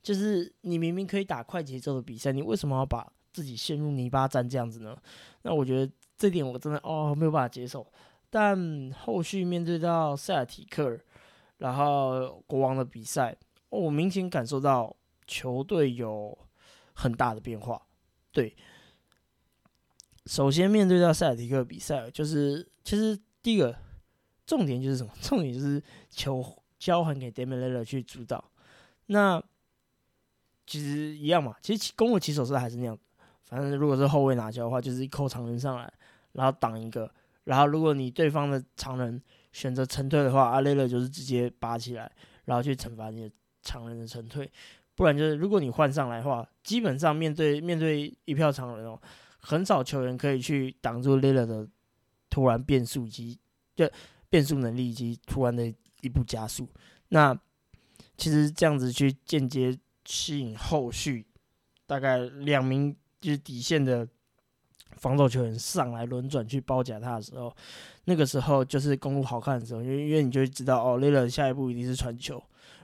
[0.01, 4.97] 就是你明明可以打快节奏的比赛，你为什么要把自己陷入泥巴战这样子呢？
[5.43, 7.85] 那我觉得这点我真的哦没有办法接受。
[8.31, 10.99] 但后续面对到塞尔提克，
[11.59, 13.37] 然后国王的比赛，
[13.69, 16.37] 我明显感受到球队有
[16.93, 17.81] 很大的变化。
[18.31, 18.55] 对，
[20.25, 23.75] 首先面对到塞尔提克比赛，就是其实第一个
[24.45, 25.11] 重点就是什么？
[25.21, 26.63] 重点就是球。
[26.79, 28.51] 交还给 Damian l i l l 去主导，
[29.07, 29.43] 那
[30.67, 31.55] 其实一样嘛。
[31.59, 32.95] 其实攻的起手是还是那样，
[33.45, 35.91] 反正如果是后卫拿球的话，就是一扣长人上来，
[36.33, 37.11] 然后挡一个，
[37.45, 39.19] 然后如果你对方的长人
[39.51, 42.11] 选择沉退的话，阿雷勒就是直接拔起来，
[42.45, 43.31] 然后去惩罚你的
[43.67, 44.49] 常人的沉退。
[44.95, 48.97] 不然就是如果你换上来的话，基本上面对面对一票常人哦，
[49.39, 51.67] 很少球员可以去挡住 Lila 的
[52.29, 53.37] 突然变速及
[53.75, 53.89] 就
[54.29, 56.67] 变速能力以及突然的一步加速。
[57.09, 57.37] 那
[58.15, 61.25] 其实这样子去间接吸引后续
[61.85, 64.07] 大概两名就是底线的。
[64.95, 67.55] 防守球员上来轮转去包夹他的时候，
[68.05, 72.41] 那个时候就是公路好看的时候，因为因为你就会知道哦，雷勒下一步一定是传球，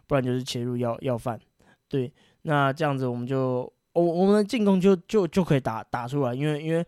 [0.07, 1.39] 不然就是切入要要犯。
[1.87, 2.11] 对，
[2.43, 6.85] 那这样子我们就我我们的进攻就就就可以打打出来，因为因为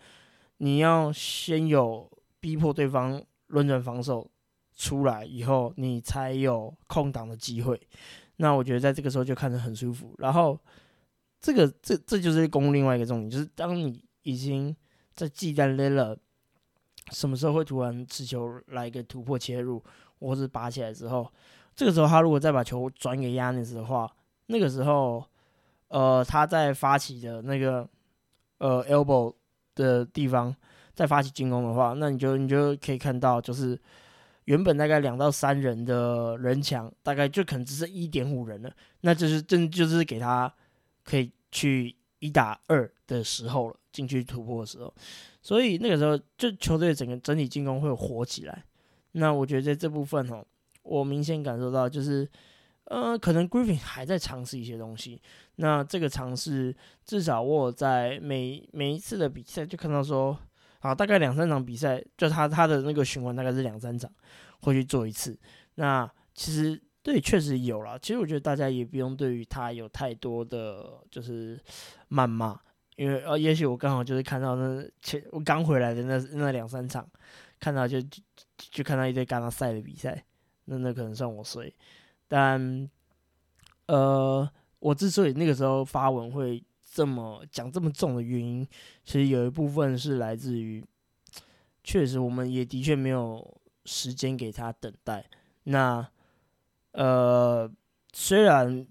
[0.58, 4.30] 你要先有逼迫对方轮转防守
[4.76, 7.80] 出来以后，你才有空档的机会。
[8.38, 10.14] 那我觉得在这个时候就看着很舒服。
[10.18, 10.60] 然后
[11.40, 14.76] 这个这这就是攻另外一个重点，就是当你已经
[15.14, 16.18] 在忌惮 Lila
[17.12, 19.84] 什么时候会突然持球来一个突破切入，
[20.20, 21.32] 或是拔起来之后，
[21.76, 24.12] 这个时候他如果再把球转给 Yanis 的话，
[24.48, 25.26] 那个时候，
[25.88, 27.88] 呃，他在发起的那个
[28.58, 29.34] 呃 elbow
[29.76, 30.56] 的地方
[30.94, 33.80] 再发起进攻的话，那你就你就可以看到，就是
[34.46, 40.54] 原本大概两到三人的人墙，大概就可能只剩一点五人了，那就是真就是给他
[41.04, 43.76] 可以去一打二的时候了。
[43.96, 44.94] 进去突破的时候，
[45.42, 48.62] 所以那个时候就球队整个整体进攻会火起来。
[49.18, 50.46] 那我觉得在这部分哦，
[50.84, 52.30] 我明显感受到就是，
[52.86, 55.22] 呃，可能 Griffin 还在尝试一些东西。
[55.56, 56.76] 那这个尝试，
[57.06, 60.38] 至少我在每每一次的比赛就看到说，
[60.80, 64.12] 啊，大概两三场比赛，就他他的那个循环大概是两三场
[64.62, 65.38] 会去做一次。
[65.76, 67.98] 那其实对，确实有了。
[68.00, 71.60] 其实我觉得大家也不用对于他有太多的就是
[72.10, 72.60] 谩骂。
[72.98, 77.06] 因为呃，也许我刚好就是看到那前我刚回来的那那两三场，
[77.66, 78.22] 看到就就
[78.58, 80.24] 就看到一堆刚刚赛的比赛，
[80.66, 81.74] 那那可能算我衰。
[82.28, 82.88] 但
[83.88, 84.48] 呃，
[84.78, 88.64] 我之所以那个时候发文会这么讲这么重的原因，
[89.04, 90.86] 其实有一部分是来自于，
[91.84, 95.28] 确实我们也的确没有时间给他等待。
[95.64, 96.08] 那
[96.92, 97.68] 呃，
[98.14, 98.86] 虽然。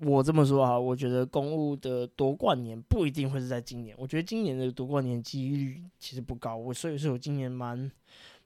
[0.00, 3.94] 我这么说啊，我觉得公务的夺冠年不一定会是在今年。
[3.98, 6.56] 我觉得今年的夺冠年几率其实不高。
[6.56, 7.90] 我所以说我今年蛮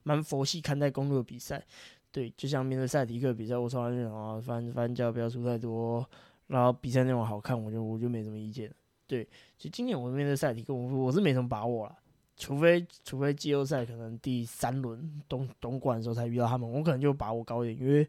[0.03, 1.63] 蛮佛系看待公路的比赛。
[2.11, 6.05] 对，就像面对赛迪克比赛，我从来就想啊，反正反正只要不要输太多，
[6.47, 8.73] 然后比赛内容好看，我就我就没什么意见。
[9.07, 9.23] 对，
[9.57, 11.97] 其实今年我面对赛迪克，我我是没什么把握了。
[12.37, 17.79] 除非除非季后赛可能第三轮东东莞的时候才遇到他们，我可能就把握高一点。
[17.85, 18.07] 因为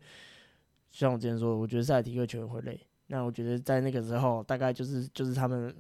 [0.91, 2.81] 像我之前说的，我觉得赛迪克球员会累。
[3.09, 5.75] 那我觉得在那个时候，大概就是就是他们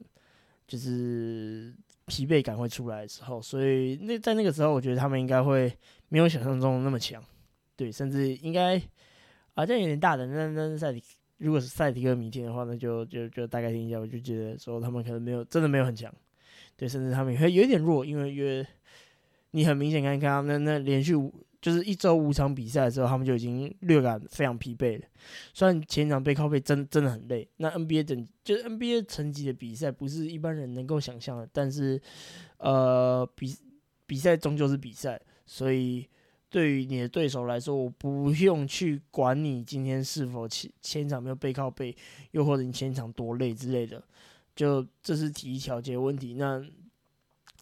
[0.67, 1.75] 就是
[2.07, 5.73] 疲惫感会出来的时候，所以那在那个时候，我觉得他们应该会
[6.09, 7.23] 没有想象中那么强，
[7.75, 8.81] 对，甚至应该
[9.55, 10.27] 啊，这样有点大的。
[10.27, 11.03] 那那赛迪
[11.39, 16.12] 如果是赛迪克明天的话，那就就就大概听一下，我就觉得说他们可能没有真的没有很强，
[16.77, 18.67] 对，甚至他们也会有点弱，因为因为
[19.51, 21.33] 你很明显看看他们那连续五。
[21.67, 25.05] 就是一周五场比赛的时候，他们就已经略感非常疲惫了。
[25.53, 31.49] 虽然前场背靠背真真的很累，那 NBA 等就是 NBA 层级的比赛不是一般人能够想象的。
[31.53, 32.01] 但是，
[32.59, 33.53] 呃，比
[34.07, 36.09] 比赛终究是比赛，所以
[36.49, 41.93] 对于你的对手来说，我不用去管你今天是否前前场没有背靠背，
[42.31, 44.01] 又或者你前场多累之类的，
[44.55, 46.35] 就这是体育调节问题。
[46.35, 46.65] 那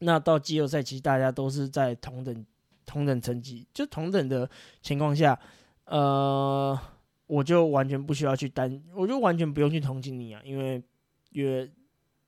[0.00, 2.44] 那到季后赛，其实大家都是在同等。
[2.86, 4.48] 同等成绩，就同等的
[4.82, 5.38] 情况下，
[5.86, 6.78] 呃，
[7.26, 10.82] 我就完全不需要去担，我就完全不用去同情你啊，因为
[11.30, 11.70] 因为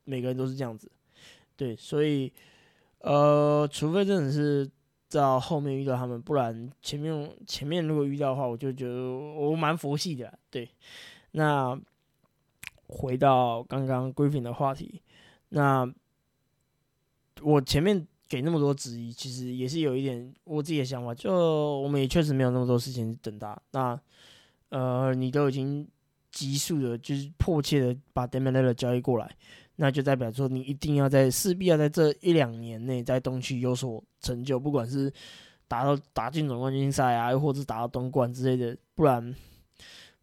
[0.04, 0.90] 每个人都是这样子，
[1.56, 2.32] 对，所以
[3.00, 4.70] 呃，除非真的是
[5.10, 10.68] 到后面遇到他们，不然前面前面如果遇到的话，我就觉得我蛮佛系的，对。
[11.32, 11.78] 那
[12.88, 15.02] 回到刚刚 grief 的话题，
[15.50, 15.90] 那
[17.42, 18.06] 我前面。
[18.28, 21.14] 给那么多质疑，其实也是有一点我自己的想法。
[21.14, 23.56] 就我们也确实没有那么多事情等他。
[23.72, 23.98] 那
[24.70, 25.86] 呃，你都已经
[26.30, 29.30] 急速的，就是迫切的把 d e m i l e r 交易过来，
[29.76, 35.12] 那就代表说你一定要在势必要在这一两年内在东区有所成就，不管是
[35.68, 39.34] 打到打进总冠军赛啊，又或者打到东冠之类的，不然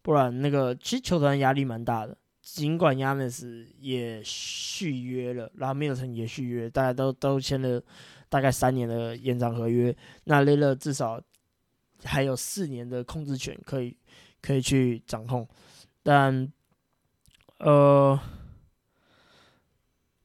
[0.02, 2.16] 不然那个其实球团压力蛮大的。
[2.44, 7.82] 尽管亚尼斯也续约了，然后米尔顿也续约，大家都都签了
[8.28, 9.96] 大概三年的延长合约。
[10.24, 11.20] 那雷勒至少
[12.04, 13.96] 还有四年的控制权可以
[14.42, 15.48] 可以去掌控，
[16.02, 16.52] 但
[17.58, 18.20] 呃，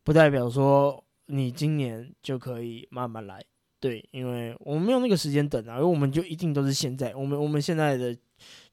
[0.04, 3.44] 不代表说你今年就可以慢慢来。
[3.80, 8.14] 对，因为我们没有那个时间等啊，因为我们就一定都是现在，我们我们现在的，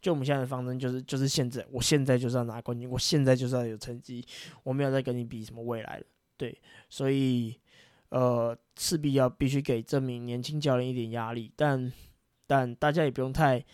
[0.01, 4.25] 就我们现在的方针就是就是现在，我现在就是要拿冠军，我现在就是要有成绩，
[4.65, 6.05] 我没有再跟你比什么未来了，
[6.37, 7.57] 对，所以
[8.09, 11.93] 呃，势必要必须给这名年轻教练一点压力，但
[12.49, 13.65] 但大家也不用太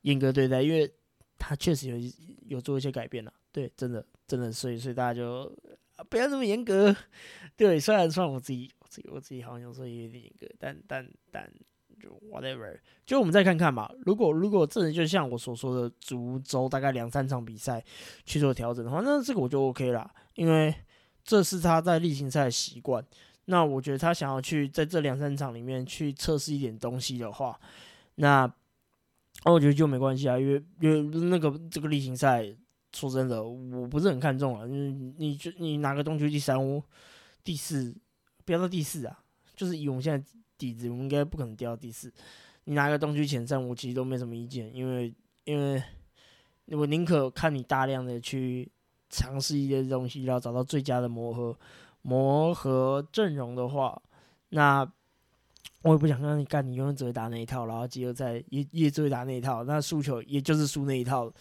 [0.00, 0.92] 严格对待，因为
[1.38, 2.12] 他确实有
[2.56, 5.56] 有做一些改变了，对，真的真的，所以所以大家就
[6.10, 6.94] 不要这么严格，
[7.56, 8.68] 对，虽然算我自己。
[9.10, 11.50] 我自己好像有时候也有点严格，但但但
[12.00, 13.90] 就 whatever，就我们再看看吧。
[14.04, 17.82] 如果如果真的就像我所说的，足周大概两三场比赛
[18.24, 20.74] 去做调整的话，那这个我就 OK 啦，因为
[21.24, 23.02] 这是他在例行赛的习惯。
[23.46, 27.58] 那我觉得他想要去在这两三场里面去测试一点东西的话，
[28.16, 28.52] 那
[29.44, 32.54] 那我觉得就没关系啊，因为因为那个这个例行赛，
[32.92, 34.66] 说真的，我不是很看重啊。
[34.66, 36.58] 你你就你拿个东区第三、
[37.42, 37.94] 第四。
[38.46, 39.22] 不要到第四啊，
[39.56, 42.10] 就是以我们现在底子，我们应该不可能掉到第四。
[42.64, 45.12] 你拿个东区前三，我其实都没什么意见，因为
[45.44, 45.82] 因为
[46.68, 48.70] 我宁可看你大量的去
[49.10, 51.58] 尝试一些东西，然后找到最佳的磨合
[52.02, 54.00] 磨合阵容的话，
[54.50, 54.88] 那
[55.82, 61.32] 我也不想让你干，你永远只会打那一套，然后季后赛也也只会打那一套，那输球也就是输那一套，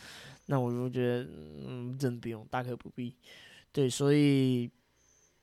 [0.48, 1.30] 那我就觉得
[1.68, 3.16] 嗯，真的不用，大可不必。
[3.72, 4.70] 对，所以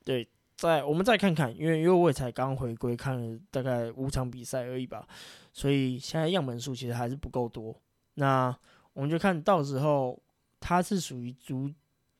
[0.03, 0.27] 对。
[0.55, 5.05] 再我们再看看，因为因为我也才刚回归，看了大概五场比赛而已吧，
[5.51, 7.75] 所以现在样本数其实还是不够多。
[8.13, 8.55] 那
[8.93, 10.21] 我们就看到时候
[10.59, 11.69] 他是属于逐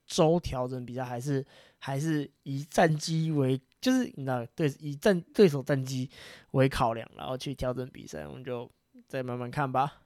[0.06, 1.46] 周调整比赛，还是
[1.78, 6.10] 还是以战绩为，就是那对以战对手战绩
[6.52, 8.70] 为考量，然后去调整比赛，我们就
[9.08, 10.02] 再慢慢看吧。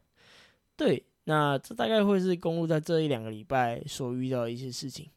[0.75, 5.09] 对，那这大概会是公路在这一两个礼拜所遇到的一些事情。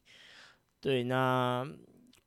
[0.79, 1.69] 对，那。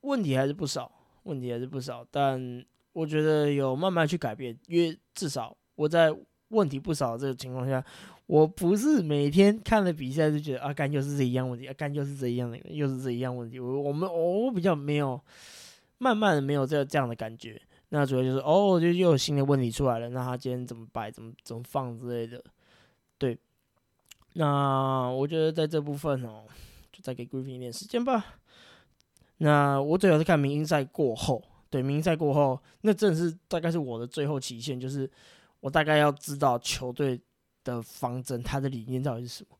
[0.05, 0.91] 问题还是不少，
[1.25, 6.15] 问题还是不少，但我觉得有慢慢去改变，因为至少我在
[6.49, 7.85] 问题不少这个情况下，
[8.27, 13.59] 我不是每天看了比赛就觉得啊，干又是这一样问题，啊，干又是这一样的，又是这一样问题。
[13.59, 15.21] 我我们我比较没有，
[15.99, 17.61] 慢慢的没有这这样的感觉。
[17.89, 22.43] 那主要就是哦，就又有新的问题出来了，那他今天怎么摆，怎么怎么放之类的。
[23.19, 23.39] 对，
[24.35, 26.45] 那我觉得在这部分哦，
[26.93, 28.25] 就再给 Griffin 一点时间吧。
[29.39, 35.11] 那我主要是看明星赛过后，对明星赛过后，那真的是大概是我的最后期限，就是
[35.59, 37.21] 我大概要知道球队
[37.65, 39.57] 的方针，他的理念到底是什么，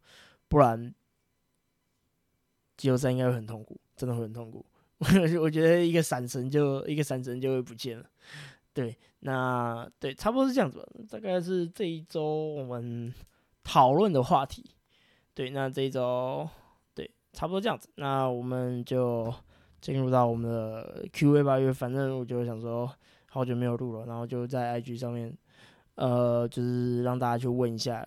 [0.47, 0.95] 不然
[2.77, 4.65] 季后赛应该会很痛苦，真的会很痛苦。
[5.43, 8.07] 我觉得一个闪神就一个闪神就会不见了。
[8.73, 13.13] 对，那对，差不多是这样子吧，大概是这一周我们
[13.65, 14.65] 讨论的话题。
[15.35, 16.49] 对，那这一周
[16.95, 19.35] 对，差不多这样子，那我们就。
[19.85, 22.91] 进入到我们的 Q&A 吧，因为反正我就想说，
[23.27, 25.31] 好久没有录了，然后就在 IG 上面，
[25.97, 28.03] 呃，就是让大家去问一下，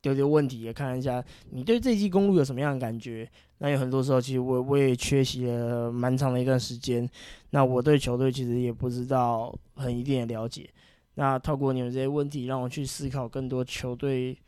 [0.00, 1.20] 丢丢问题，也看一下
[1.50, 3.28] 你对这季公路有什么样的感觉。
[3.58, 7.10] 那有很多时候，其实我我也缺席了蛮长的一段时间，
[7.50, 10.70] 那我对球队其实也不知道很一定的了解。
[11.14, 14.38] 那透过你们这些问题，让我去思考更多球队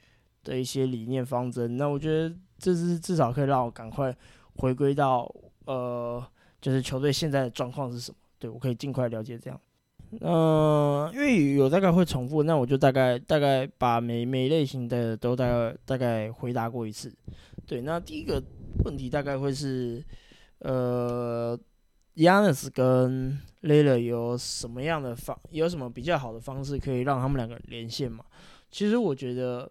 [0.45, 1.77] 的一些理念方针。
[1.77, 4.17] 那我觉得这是至少可以让我赶快
[4.59, 5.29] 回归到
[5.65, 6.25] 呃。
[6.63, 8.17] 就是球队现在的状况是什么？
[8.39, 9.61] 对我可以尽快了解这样。
[10.21, 17.11] 嗯，因为有大概会重复，那我就大概大概把每每类型的都大概大概回答过一次。
[17.67, 18.43] 对，那第一个
[18.85, 20.05] 问题大概会是，
[20.59, 21.59] 呃
[22.17, 28.25] ，Yanis 跟 Lila 有什么样的方，有什么比较好的方式可以让他们两个连线嘛？
[28.71, 29.71] 其实我觉得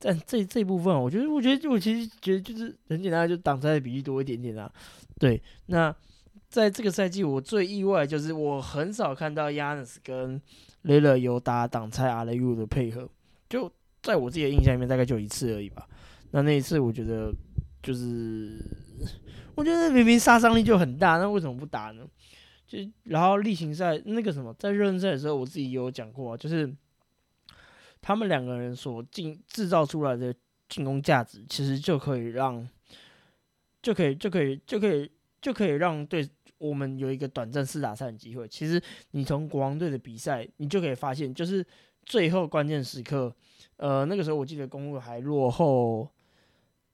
[0.00, 4.72] 在这这部分，我觉得我觉得我其实觉得就是很简单，就挡拆的比例多一点点啊。
[5.20, 5.94] 对，那。
[6.48, 10.40] 在这个赛季，我最意外就是我很少看到 Yanis 跟
[10.84, 13.08] Lila 有打挡拆 r u 的配合，
[13.48, 15.86] 就在我自己的印象里面，大概就一次而已吧。
[16.30, 17.34] 那那一次，我觉得
[17.82, 18.64] 就是，
[19.56, 22.06] 我觉得明明杀伤力就很大，那为什么不打呢？
[22.66, 26.72] 就然后例行赛那个什么，在热身赛的时候，我自己有讲过，就是
[28.00, 30.32] 他们两个人所进制造出来的
[30.68, 32.66] 进攻价值，其实就可以让，
[33.82, 35.10] 就可以就可以就可以
[35.42, 36.26] 就可以让对。
[36.58, 38.46] 我们有一个短暂四打三的机会。
[38.48, 38.80] 其实
[39.10, 41.64] 你从国王队的比赛，你就可以发现，就是
[42.04, 43.34] 最后关键时刻，
[43.76, 46.08] 呃，那个时候我记得公路还落后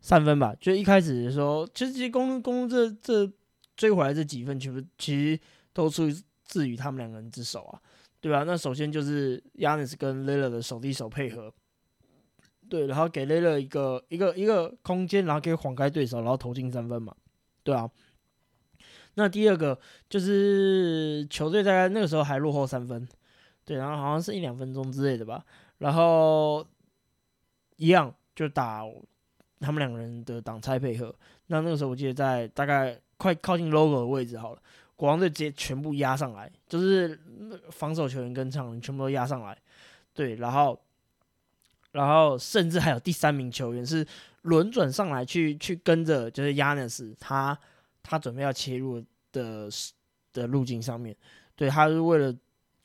[0.00, 0.54] 三分吧。
[0.60, 3.30] 就一开始的时候，其实其实公路公路这这
[3.76, 5.40] 追回来这几分，其实其实
[5.72, 6.10] 都出
[6.44, 7.80] 自于他们两个人之手啊，
[8.20, 8.42] 对吧？
[8.44, 11.52] 那首先就是 Yanis 跟 Lila 的手递手配合，
[12.68, 17.14] 对，然后给 Lila 一个一个一个空间，然后可以晃开对手，然后投进三分嘛，
[17.62, 17.90] 对啊。
[19.14, 23.06] 那第二个就是球队在那个时候还落后三分，
[23.64, 25.44] 对，然后好像是一两分钟之类的吧，
[25.78, 26.66] 然后
[27.76, 28.82] 一样就打
[29.60, 31.14] 他们两个人的挡拆配合。
[31.48, 34.62] 那那个时候我记得在大概快靠近 logo 的位置好了，
[34.96, 37.20] 国王队直接全部压上来，就是
[37.70, 39.56] 防守球员跟场人全部都压上来，
[40.14, 40.80] 对，然后
[41.90, 44.06] 然后甚至还有第三名球员是
[44.42, 47.58] 轮转上来去去跟着，就是 Yanis 他
[48.02, 49.68] 他准备要切入的
[50.32, 51.16] 的路径上面，
[51.54, 52.34] 对他是为了。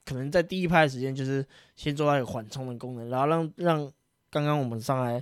[0.06, 1.46] 可能在第一拍的时间，就是
[1.76, 3.92] 先做到一个缓冲的功能，然后让让
[4.30, 5.22] 刚刚我们上来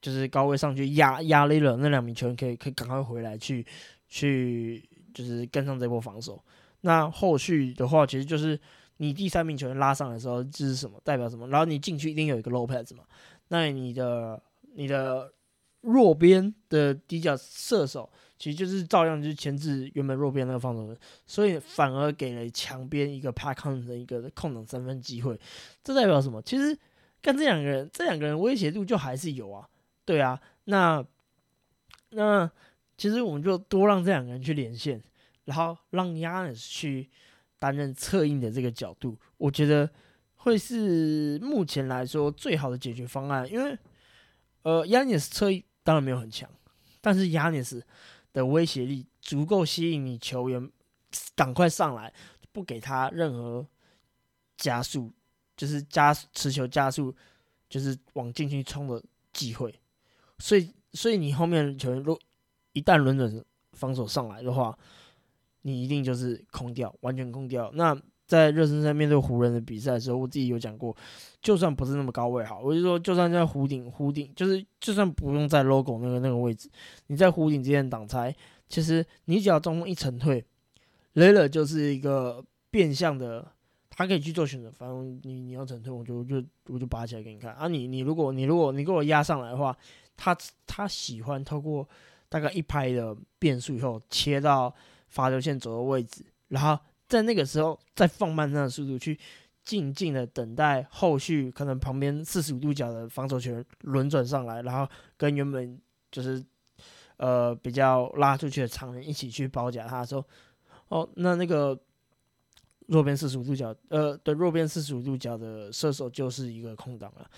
[0.00, 3.66] 就是高位上去压压力了那两名球员，可以可以赶快回来去
[4.08, 6.42] 去就是跟上这波防守。
[6.80, 8.58] 那后续的话，其实就是
[8.96, 11.46] 你第三名球员拉上来的时候，这是什么代表什么？
[11.48, 13.04] 然后你进去一定有一个 low pads 嘛？
[13.48, 14.42] 那你的
[14.76, 15.30] 你的
[15.82, 18.10] 弱边的底角射手。
[18.38, 25.40] 其实就是照样就是牵制原本弱边那个防守人，所以反而给了强边一个 pack on 的一个空档三分机会。
[25.82, 26.42] 这代表什么？
[26.42, 26.78] 其实
[27.22, 29.66] 跟这两个人，这两个人威胁度就还是有啊。
[30.04, 31.02] 对啊，那
[32.10, 32.50] 那
[32.98, 35.02] 其实我们就多让这两个人去连线，
[35.46, 37.08] 然后让 y a n s 去
[37.58, 39.88] 担任策应的这个角度，我觉得
[40.34, 43.50] 会是目前来说最好的解决方案。
[43.50, 43.78] 因为
[44.60, 46.50] 呃，Yanis 侧翼当然没有很强，
[47.00, 47.82] 但是 y a n s。
[48.36, 50.70] 的威胁力足够吸引你球员
[51.34, 52.12] 赶快上来，
[52.52, 53.66] 不给他任何
[54.58, 55.10] 加速，
[55.56, 57.16] 就是加持球加速，
[57.66, 59.74] 就是往禁区冲的机会。
[60.38, 62.20] 所以，所以你后面球员若
[62.74, 64.78] 一旦轮转防守上来的话，
[65.62, 67.70] 你一定就是空掉，完全空掉。
[67.72, 70.94] 那在热身赛面对湖人的比赛的时候，我自己有讲过，
[71.40, 76.68] 就算不是那么高位好，我就说，就算在弧顶，弧顶就是就算不用在 logo 那个那个位置，
[77.06, 78.34] 你在弧顶之间挡拆，
[78.68, 80.44] 其实你只要中锋一沉退，
[81.12, 83.46] 雷勒就是一个变相的，
[83.90, 87.68] 他可以去做选择，反正你你要沉退，我就就我就拔起来给你看啊。
[87.68, 89.76] 你你如果你如果你给我压上来的话，
[90.16, 91.88] 他他喜欢透过
[92.28, 94.74] 大概一拍的变速以后切到
[95.06, 96.76] 罚球线左右位置，然后。
[97.08, 99.18] 在那个时候，再放慢他的速度，去
[99.64, 105.80] 静静的等待后续可能旁边四十五度角的防守球员轮转上来，然后跟原本
[106.10, 106.44] 就是
[107.16, 110.24] 呃比较拉出去的常人一起去包夹他的时候，
[110.88, 111.78] 哦，那那个
[112.86, 117.28] 弱边四十五度角，呃，对，弱边四十五度角的射手就是一个空档了。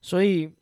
[0.00, 0.52] 所以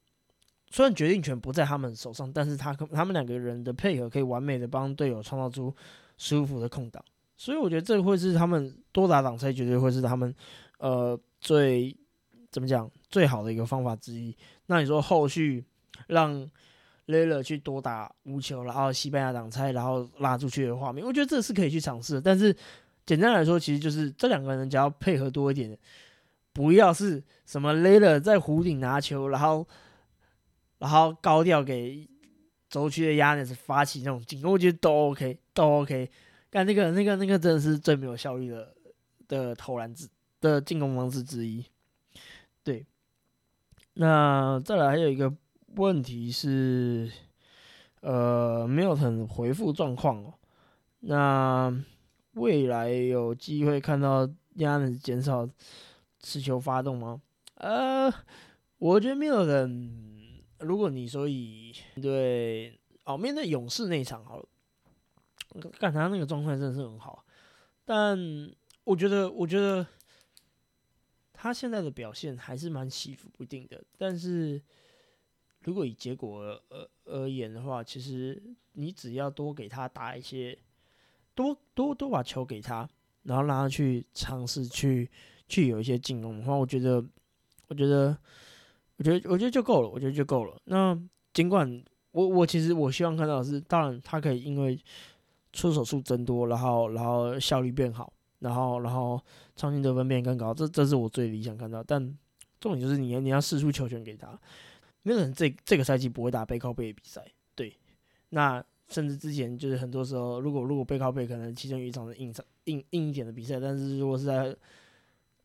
[0.71, 5.75] 虽然决定权不在他们手上，但是他他们两个人的配合可以完美的帮队友创造出
[6.19, 7.03] 舒服的空档。
[7.37, 10.35] 所以我觉得这会是他们多打挡拆，绝对会是他们
[10.79, 11.97] 呃最
[12.51, 14.37] 怎么讲最好的一个方法之一。
[14.67, 15.65] 那你说后续
[16.07, 16.49] 让
[17.07, 22.21] 雷勒去多打无球，然后西班牙挡拆，然后拉出去的画面，我觉得这是可以去尝试。
[22.21, 22.57] 但是
[23.05, 25.77] 简单来说，其实就是这两个人只要配合多一点，
[26.53, 29.67] 不要是什么雷勒在弧顶拿球，然后
[30.79, 32.09] 然后高调给
[32.71, 36.11] 轴区的亚尼斯发起那种进攻，我觉得都 OK，都 OK。
[36.55, 38.73] 但那个、那个、那个真的是最没有效率的
[39.27, 40.09] 的投篮之
[40.41, 41.65] 的进攻方式之一。
[42.63, 42.87] 对，
[43.95, 45.35] 那再来还有一个
[45.75, 47.11] 问题是，
[48.03, 50.35] 呃，没有很回复状况哦。
[51.01, 51.77] 那
[52.35, 55.49] 未来有机会看到亚尼减少
[56.21, 57.21] 持球发动吗？
[57.57, 58.09] 呃，
[58.79, 59.91] 我觉得没有人。
[60.61, 64.47] 如果你说以对哦，面对勇士那场好了。
[65.79, 67.25] 干他那个状态真的是很好，
[67.85, 68.19] 但
[68.83, 69.87] 我觉得，我觉得
[71.33, 73.81] 他现在的表现还是蛮起伏不定的。
[73.97, 74.61] 但是
[75.61, 78.43] 如果以结果而而言的话，其实
[78.73, 80.59] 你只要多给他打一些，
[81.37, 82.89] 多多多把球给他，
[83.23, 85.09] 然后让他去尝试去
[85.49, 87.05] 去有一些进攻的话，我觉得，
[87.69, 88.19] 我觉得，
[88.97, 90.61] 我觉得，我觉得就够了，我觉得就够了。
[90.65, 91.01] 那
[91.33, 94.77] 尽管我我其实我希望看到的是，当然他可以因为。
[95.55, 99.19] 出手数增多，然后然后效率变好，然后然后
[99.55, 101.83] 场均得分变更高，这这是我最理想看到。
[101.83, 101.99] 但
[102.61, 104.37] 重点就是你你要试出球权给他，
[105.03, 107.25] 没有人这这个赛季不会打背靠背的比赛，
[107.55, 107.73] 对。
[108.31, 114.55] 那甚至之前就是很多时候，如果如果背靠背可能其中一场是硬场硬硬一点的比赛，但是如果是在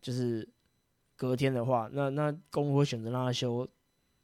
[0.01, 0.47] 就是
[1.15, 3.67] 隔天的话，那那公会选择让他休，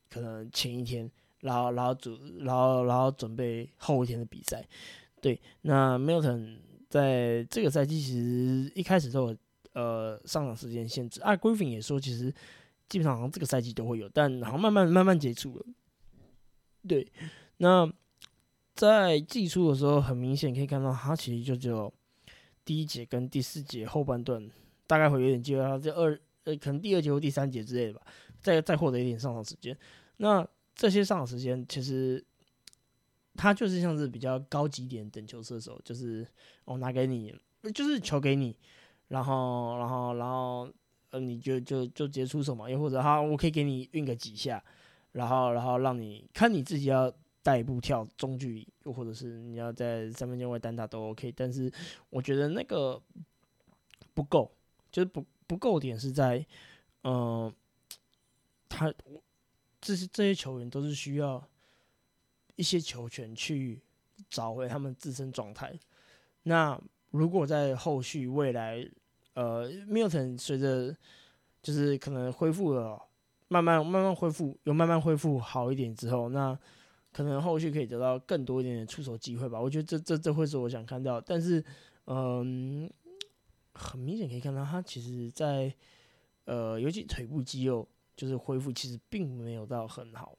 [0.10, 1.10] 可能前一天，
[1.42, 4.66] 然后然后准然后然后准备后一天的比赛。
[5.26, 6.58] 对，那 Milton
[6.88, 9.38] 在这个赛季其实一开始都有
[9.74, 12.32] 呃上场时间限制啊，Griffin 也说其实
[12.88, 15.66] 基本上好像这个赛季都会有，但好像慢慢慢慢结束了。
[16.88, 17.12] 对，
[17.58, 17.92] 那
[18.76, 21.92] 在季初的时候，很明显可以看到他其实就只有
[22.64, 24.48] 第一节跟第四节后半段
[24.86, 28.02] 大概会有点机会，他这二呃，可能第二节或第三节之类的吧，
[28.44, 29.76] 再再获得一点上场时间。
[30.18, 32.24] 那这些上场时间其实
[33.38, 36.26] 他就是像是比较高级点等球射手，就是
[36.64, 37.36] 我拿给你，
[37.74, 38.56] 就是球给你，
[39.10, 40.72] 然后然后然后
[41.10, 44.64] 呃你就就就直接出手嘛，又或者他我可以给你运个几下，
[45.12, 47.14] 然后然后让你看你自己要
[47.44, 51.72] 带一步跳中距离，又或者是你要在三分线外单打都 OK，但是
[52.10, 53.02] 我觉得那个
[54.14, 54.50] 不够，
[54.92, 56.46] 就是不不够点是在
[57.04, 57.54] 嗯
[58.70, 58.94] 他
[59.82, 61.46] 这是这些球员都是需要。
[62.56, 63.82] 一些球权去
[64.30, 65.78] 找回他们自身状态。
[66.44, 66.80] 那
[67.12, 68.88] 如果在后续未来，
[69.34, 70.96] 呃，Milton 随着
[71.62, 73.02] 就是可能恢复了，
[73.48, 76.58] 慢慢慢慢恢复，有慢慢恢复好一点之后，那
[77.12, 79.60] 可能后续可以得到更多一点点出手机会吧。
[79.60, 81.64] 我觉得这这这会是我想看到，但是
[82.06, 82.90] 嗯，
[83.74, 85.74] 很明显可以看到他其实在
[86.46, 90.38] 呃，尤其腿部肌肉就是恢复，其实并没有到很好。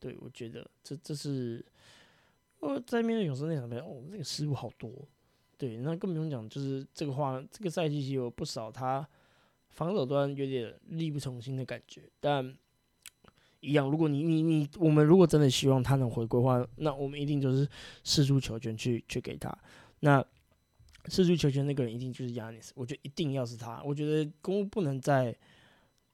[0.00, 1.64] 对，我觉得这这是，
[2.60, 4.90] 我，在面对勇士那场比赛，哦，这个失误好多。
[5.56, 9.04] 对，那更不用讲，就是这个话，这个赛季其实有不少他
[9.70, 12.08] 防守端有点力不从心的感觉。
[12.20, 12.56] 但
[13.58, 17.68] 一样，如果你你你，我们如果真的希望他能回归话，那我们一定就是
[18.04, 19.52] 四出球权去去给他。
[20.00, 20.24] 那
[21.06, 23.82] 四出球权那个人一定就是亚尼斯，我觉得一定要是他。
[23.82, 25.36] 我觉得公不能在。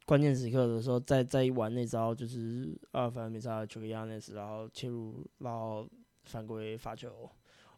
[0.07, 5.89] 关键时刻的时候，再再玩那招，就是二反没杀球给亚内斯，然后切入，然后
[6.25, 7.11] 犯规罚球，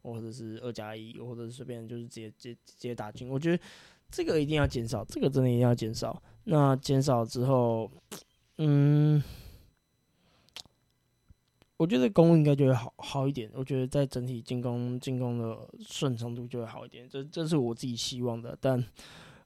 [0.03, 3.29] 或者是二加一，或者是随便就是直接直接直接打进。
[3.29, 3.63] 我觉得
[4.11, 6.21] 这个一定要减少，这个真的一定要减少。
[6.45, 7.89] 那减少之后，
[8.59, 9.23] 嗯，
[11.77, 13.49] 我觉得攻应该就会好好一点。
[13.55, 17.09] 我觉得在整体进攻进攻的顺畅度就会好一点。
[17.09, 18.85] 这这是我自己希望的，但。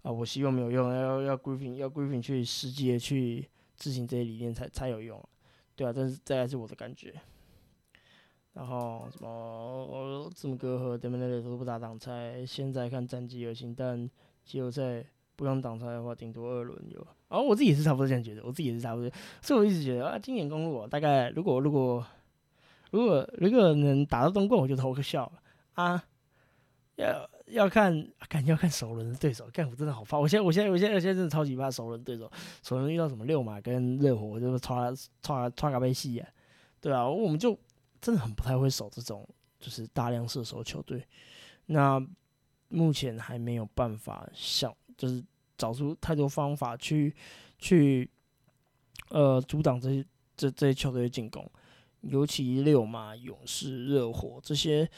[0.03, 3.47] 啊，我希望没有用，要要 Griffin 要 Griffin 去实际的去
[3.77, 5.23] 执行这些理念才才有用，
[5.77, 7.15] 对啊，但是这还是我的感觉。
[8.55, 14.11] 然后什么字母哥和 d e m o n e 都不打挡拆，现在看战绩而行，但
[14.45, 15.05] 季后赛
[15.37, 17.07] 不用挡拆的话，顶多二轮有。
[17.29, 19.11] 然后我自己也是差不多这样觉得，我自己也是差不多，
[19.43, 22.05] 所以我一直觉得啊，今年公路大概如果如果
[22.91, 25.31] 如果如果能打到东冠，我就偷个笑
[25.75, 26.03] 啊，
[26.97, 27.29] 要。
[27.51, 27.93] 要看，
[28.29, 29.49] 感觉要看首轮的对手。
[29.53, 30.19] 干，我真的好怕。
[30.19, 32.31] 我现在，我现在，我现在，现在真的超级怕首轮对手。
[32.63, 36.29] 首轮遇到什么六马跟热火，我就超超超卡贝西啊，
[36.81, 37.59] 对啊，我们就
[38.01, 39.29] 真的很不太会守这种
[39.59, 41.07] 就是大量射手球队。
[41.67, 42.05] 那
[42.69, 45.25] 目前还没有办法想，就是
[45.59, 47.15] 找出太多方法去
[47.59, 48.11] 去
[49.09, 50.05] 呃阻挡这些
[50.37, 51.51] 这这些球队的进攻，
[52.01, 54.89] 尤其六马、勇士、热火这些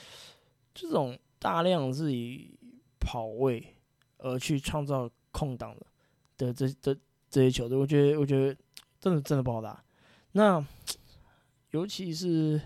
[0.74, 1.18] 这种。
[1.43, 2.57] 大量是以
[3.01, 3.74] 跑位
[4.18, 5.86] 而去创造空档的
[6.36, 6.95] 的这这
[7.28, 8.57] 这些球队，我觉得我觉得
[9.01, 9.82] 真的真的不好打。
[10.30, 10.64] 那
[11.72, 12.61] 尤其是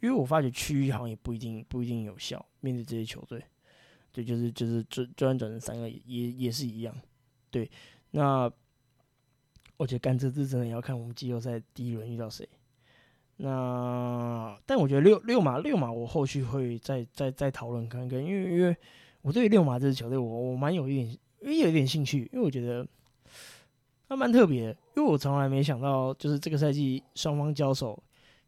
[0.00, 3.44] 因为我发觉区域好像也不一定不一定有效，面对这些球队，
[4.10, 6.96] 对，就是就是专专转成三个也也也是一样。
[7.50, 7.70] 对，
[8.12, 8.50] 那
[9.76, 12.48] 我觉得甘蔗汁真的要看我们季后赛第一轮遇到谁。
[13.38, 18.74] 那，但我觉得六六马六马，我后续会再再再讨论看看，因为因为
[19.20, 21.08] 我对六马这支球队，我我蛮有一点，
[21.42, 22.86] 因为有一点兴趣，因为我觉得
[24.08, 28.02] 它蛮特别，因为我从来没想到，就是这个赛季双方交手，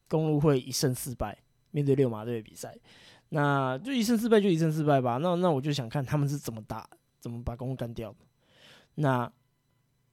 [0.09, 1.37] 公路会一胜四败，
[1.71, 2.75] 面对六马队的比赛，
[3.29, 6.89] 那就一胜四败就一胜四败吧，那那我就想看他们是怎么打，
[7.21, 8.15] 怎么把公路干掉，
[8.95, 9.31] 那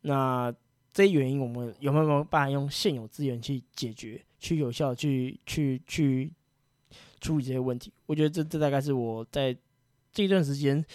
[0.01, 0.53] 那
[0.91, 4.21] 这些原因，我们有没有办法用现有资源去解决？
[4.45, 6.31] 去有效去去去
[7.19, 9.57] 处理这些问题，我觉得这这大概是我在
[10.11, 10.85] 这一段时间，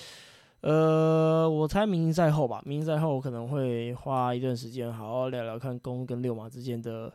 [0.60, 7.12] 呃，我猜明星赛后吧，明星赛后我可能会花一段时间好好聊聊看公跟六马之间的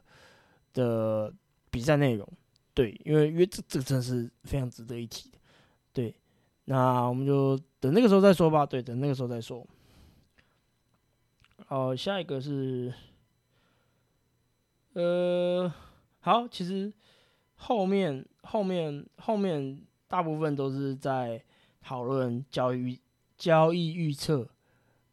[0.73, 1.33] 的
[1.71, 2.27] 比赛内容，
[2.73, 5.37] 对，因为因为这这个真的是非常值得一提的，
[5.93, 6.13] 对，
[6.65, 9.65] 那我们就等那个时候再说吧，对，等那个时候再说。
[11.65, 12.93] 好，下一个是，
[14.91, 15.71] 呃。
[16.25, 16.91] 好，其实
[17.53, 21.39] 后面后面后面大部分都是在
[21.83, 22.99] 讨论交易
[23.37, 24.49] 交易预测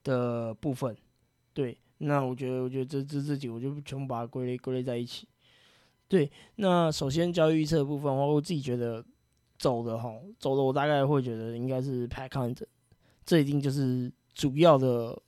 [0.02, 0.96] 的部分。
[1.52, 5.28] 对，那我觉得我觉得这这这几我就全部把它归类归类在一起。
[6.08, 9.04] 对，那首先交易预测的部分，我我自己觉得
[9.58, 12.66] 走的哈，走的我大概会觉得应该是 Pack u n t
[13.26, 15.20] 这一定就是主要的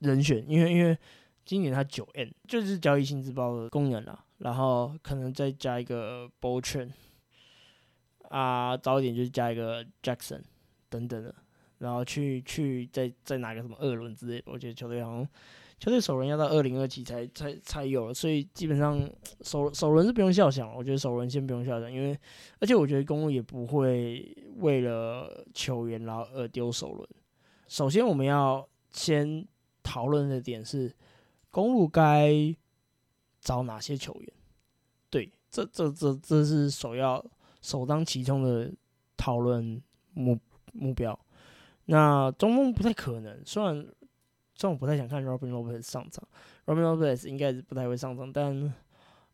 [0.00, 0.98] 人选，因为因为
[1.46, 4.23] 今年它九 N 就是交易薪资包的功能啦。
[4.44, 6.92] 然后可能再加一个 b o l t r o n
[8.28, 10.42] 啊，早一点就是加一个 Jackson
[10.90, 11.34] 等等的。
[11.78, 15.28] 然后去去再再拿个什么二轮之类，我觉得球队好像
[15.78, 19.06] 球队首轮要到二零二七才才才有，所以基本上
[19.40, 22.16] 首首轮是不用笑想，我觉得首轮先不用笑想，因为
[22.60, 27.08] 而且我觉得公路也不会为了球员然后而丢首轮。
[27.66, 29.46] 首先我们要先
[29.82, 30.94] 讨论的点是
[31.50, 32.32] 公路该
[33.44, 34.32] 找哪些球员，
[35.10, 37.24] 对，这这这这是首要
[37.60, 38.72] 首当其冲的
[39.16, 39.80] 讨论
[40.14, 40.36] 目
[40.72, 41.16] 目标。
[41.84, 43.74] 那中锋不太可能，虽然
[44.54, 46.26] 虽然我不太想看 Robin Lopez 上场
[46.64, 48.74] ，Robin Lopez 应该是不太会上场，但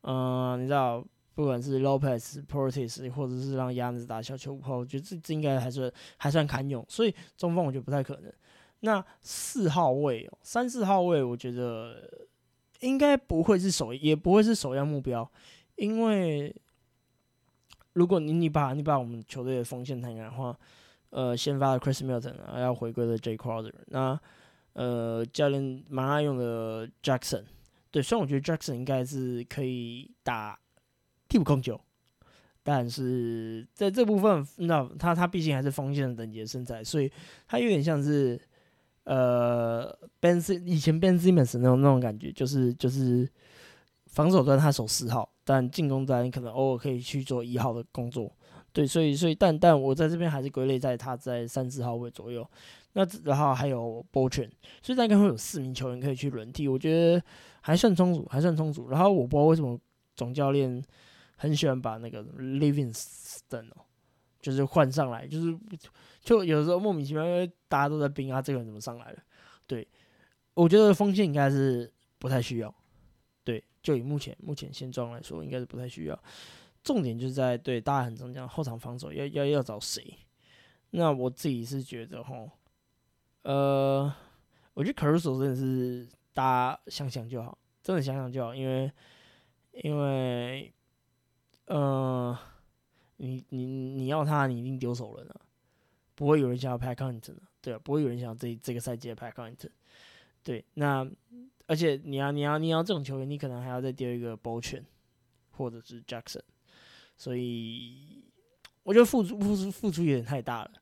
[0.02, 1.04] 嗯，你知道，
[1.34, 8.32] 不管是 Lopez、Portis，或者是让亚子打小球，我觉得这这应该还是还算堪用，所以中锋我觉得不太可能。
[8.80, 12.26] 那四号位哦，三四号位，我觉得
[12.80, 15.30] 应该不会是首，也不会是首要目标，
[15.76, 16.54] 因为
[17.92, 20.58] 如果你你把你把我们球队的锋线谈下来的话。
[21.12, 24.16] 呃，先发的 Chris Milton 啊，要回归的 J Crowder，那
[24.74, 27.42] 呃，教练蛮爱用的 Jackson，
[27.90, 30.56] 对，虽然我觉得 Jackson 应该是可以打
[31.28, 31.80] 替补控球，
[32.62, 37.10] 但是在这部分，那他他毕竟还是锋线的等级的身材，所以
[37.48, 38.40] 他有点像是
[39.10, 43.28] 呃 Ben 以前 Ben Simmons 那种那种感觉，就是就是
[44.06, 48.30] 防守端他守四号，但进攻端可能偶尔可以去做一号的工作。
[48.72, 52.48] 对，所以所以但但我在这边还是归类在他在三四号位左右，
[52.92, 54.48] 那然后还有波权，
[54.80, 57.20] 所以大概会有四名球员可以去轮替，我觉得
[57.62, 58.88] 还算充足，还算充足。
[58.90, 59.76] 然后我不知道为什么
[60.14, 60.80] 总教练
[61.36, 63.82] 很喜欢把那个 Livingston 哦，
[64.40, 65.58] 就是换上来，就是
[66.22, 69.18] 就有时候莫名其妙，因为大家都在冰啊，这个人怎么上来了？
[69.66, 69.86] 对，
[70.54, 72.74] 我觉得锋线应该是不太需要，
[73.44, 76.22] 对，就以目前目前现状来说，应该是不太需要。
[76.82, 80.16] 重点就是在对大家很常讲后场防守要要要找谁？
[80.90, 82.34] 那我自己是觉得哈，
[83.42, 84.12] 呃，
[84.74, 88.90] 我觉得 Caruso 真的是大家想想就好，真的想想就好，因为
[89.72, 90.72] 因为
[91.66, 92.36] 呃，
[93.22, 95.34] 你你你要他，你一定丢手了呢，
[96.14, 99.68] 不会有人想要 Pack Hunter 的，对啊，不会有人想要这这个赛季的 Pack Hunter，
[100.42, 101.06] 对，那
[101.66, 104.86] 而且你要你要你要这种球员，你可能还要再丢一个 b o c h n
[105.50, 106.40] 或者是 Jackson。
[107.16, 108.24] 所以
[108.82, 110.72] 我觉得付出付出付出有点太大了，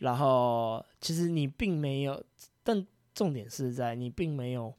[0.00, 2.22] 然后其实你并没有，
[2.62, 4.74] 但重点是在你并没有，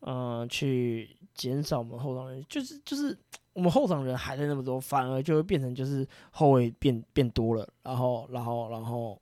[0.00, 3.16] 嗯，去减少我们后场人，就是就是
[3.56, 9.18] 我们后场人还在那么多，反而就会变成就是后卫变变多了，然后然后然后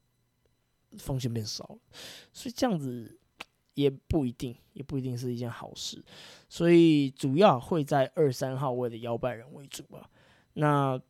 [0.99, 1.79] 风险变少了，
[2.33, 3.17] 所以这样子
[3.75, 6.05] 也不一定也不一定是一件好事，
[6.49, 10.11] 所以主要会在二三号位的摇摆人为主吧。
[10.55, 11.01] 那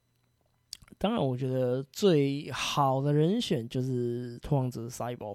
[0.99, 5.35] 当然，我觉得最好的人选就是拓荒者塞博。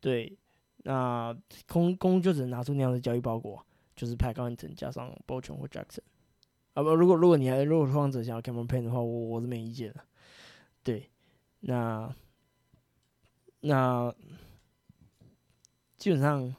[0.00, 0.36] 对，
[0.84, 1.34] 那
[1.66, 3.64] 公公就只能拿出那样的交易包裹，
[3.96, 6.02] 就是 Pack Anton 加上 b o c h n 或 Jackson。
[6.80, 10.00] 啊，如果如果你还如果拓荒者想要 Cameron Payne 的话，我我是没意见的。
[10.82, 11.10] 对，
[11.60, 12.14] 那
[13.60, 14.14] 那
[15.96, 16.54] 基本上，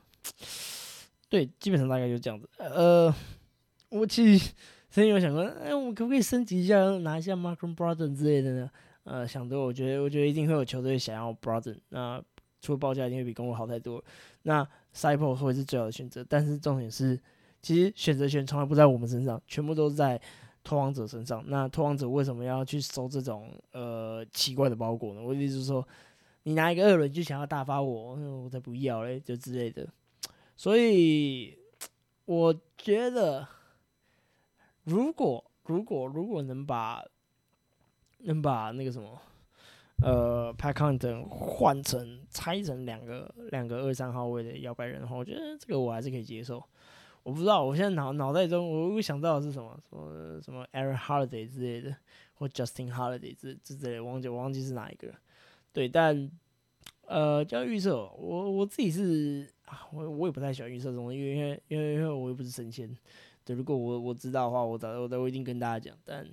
[1.29, 2.49] 对，基本上大概就这样子。
[2.57, 3.13] 呃，
[3.89, 4.53] 我其实。
[4.93, 8.69] 曾经有想过，哎，我可不可以升级一下，拿一下 Mark Brother 之类的呢？
[9.05, 11.77] 呃，想多，我觉得，我觉得一定会有球队想要 Brother。
[11.87, 12.21] 那
[12.59, 14.03] 除了报价，一定会比公路好太多。
[14.41, 17.17] 那 Cypher 会是最好的选择，但是重点是，
[17.61, 20.19] 其实选择权从来不在我们身上，全部都是在
[20.63, 21.43] 托荒者身上。
[21.47, 25.21] 那托荒者为什么要去收这种呃奇怪的包裹呢？
[25.21, 25.87] 我的意思是说，
[26.43, 29.87] 你拿一个二轮就想要大发我，我才不要嘞，就之类的。
[30.55, 31.57] 所以
[32.25, 33.47] 我觉得。
[34.83, 37.05] 如果如果如果能把
[38.21, 39.15] 能把那个什么
[40.03, 46.61] 呃 p a c k Hunter 换成拆成两个两个二三号位的摇摆人的话，我觉得这个我还是可以接受。
[47.23, 49.77] 我不知道，我现在脑脑袋中我会想到的是什么？
[49.89, 51.95] 什么什么 Aaron Holiday 之类的，
[52.33, 55.13] 或 Justin Holiday 之之类的，忘记我忘记是哪一个。
[55.71, 56.29] 对，但
[57.05, 62.95] 呃，叫预测，我我自己是啊，我我也不太喜欢预测这种，因为因为因为因为我又不是神仙。
[63.43, 65.97] 对，如果我我知道的话，我早我都一定跟大家讲。
[66.05, 66.27] 但，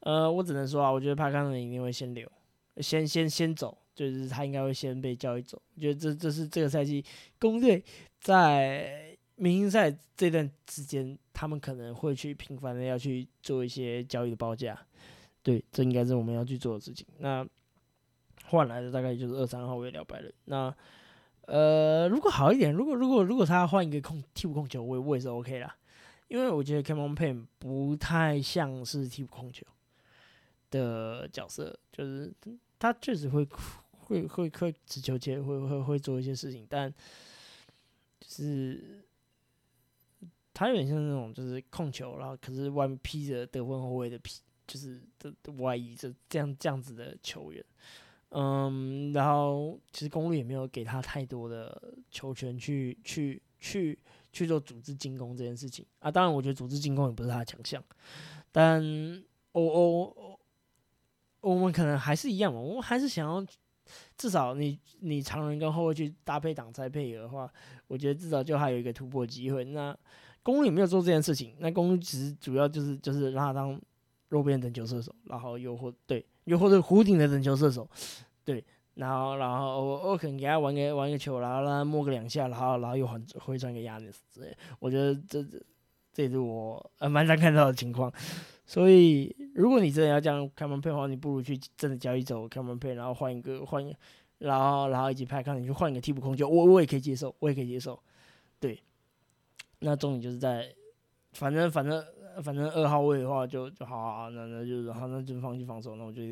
[0.00, 2.30] 呃，我只能说啊，我觉得帕康人一定会先留，
[2.78, 5.60] 先先先走，就是他应该会先被交易走。
[5.74, 7.04] 我觉得这这是这个赛季
[7.38, 7.84] 公队
[8.18, 9.11] 在
[9.42, 14.78] 明星赛这段时间，他们可能会去频繁的要去做一些交易的报价。
[15.42, 17.04] 对，这应该是我们要去做的事情。
[17.18, 17.44] 那
[18.44, 20.32] 换来的大概就是二三号位两百人。
[20.44, 20.72] 那
[21.46, 25.76] 呃，如果好一点，如果如果如果他换一个控替补控球，我我也是 OK 啦，
[26.28, 29.66] 因为我觉得 Cameron Payne 不太像是替补控球
[30.70, 32.32] 的角色，就是
[32.78, 33.44] 他确实会
[33.90, 36.88] 会会会持球接，会会会做一些事情，但
[38.20, 39.01] 就是
[40.62, 47.64] 他有点像那种就是控球，然后可是外面披着得分后卫的皮，就是的外衣，这这样这样子的球员。
[48.28, 53.98] 嗯，然后其实公路也没有给他太多的球权去去去
[54.32, 56.08] 去做组织进攻这件事情啊。
[56.08, 57.82] 当然，我觉得组织进攻也不是他的强项，
[58.52, 58.80] 但
[59.50, 60.40] 我我我
[61.40, 63.44] 我们可能还是一样嘛，我们还是想要
[64.16, 67.52] 至少你你常人跟后卫去搭配挡拆配合的话，
[67.88, 69.64] 我觉得至少就还有一个突破机会。
[69.64, 69.94] 那
[70.42, 73.80] 公路也没有做这件事情，那公路其实主要就是就是让他当
[74.28, 76.24] 肉边等球射手，然后又或对。
[76.46, 77.88] 又或者弧顶的等球射手，
[78.44, 78.64] 对，
[78.94, 84.52] 然后然后我我可能给他玩个玩个球，然后让他摸个两下，然后然后又还回传给亚尼斯之类。
[84.80, 85.62] 我觉得这这
[86.12, 88.12] 这也是我呃蛮常看到的情况。
[88.66, 93.88] 所以如果你真的要这样开门配的话，你不如去真的交易走开门配，然后换一个换，
[94.38, 97.96] 然后然后一起拍看，你去换一个替补控球，我我也可以接受，我也可以接受。
[98.58, 98.82] 对，
[99.82, 100.74] 那重点就是在，
[101.32, 102.04] 反正反正。
[102.42, 106.22] 反正二号位的话就就好啊，那那就然后那就放弃防守，那我就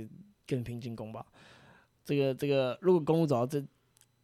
[0.46, 1.22] 更拼进攻吧。
[2.06, 3.62] 这个这个，如果公路走到这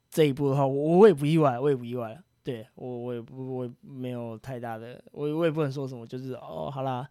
[0.09, 2.25] 这一步的话，我我也不意外，我也不意外了。
[2.43, 7.07] 对我我也不我没有太大的，我我也不能说什么，就是哦好啦，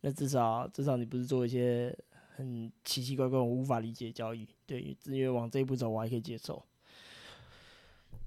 [0.00, 1.94] 那至少至少你不是做一些
[2.36, 6.64] 很奇奇怪怪我无法理解的交易，对，因为往这一步走我还可以接受。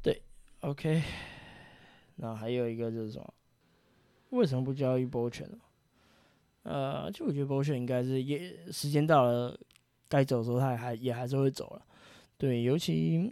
[0.03, 0.21] 对
[0.59, 1.01] ，OK，
[2.22, 3.34] 那还有一个就是说，
[4.32, 5.57] 为什么不交易波权呢？
[6.63, 9.57] 呃，就我觉得波犬应该是也时间到了，
[10.09, 11.82] 该走的时候，他还也还是会走了。
[12.38, 13.32] 对，尤其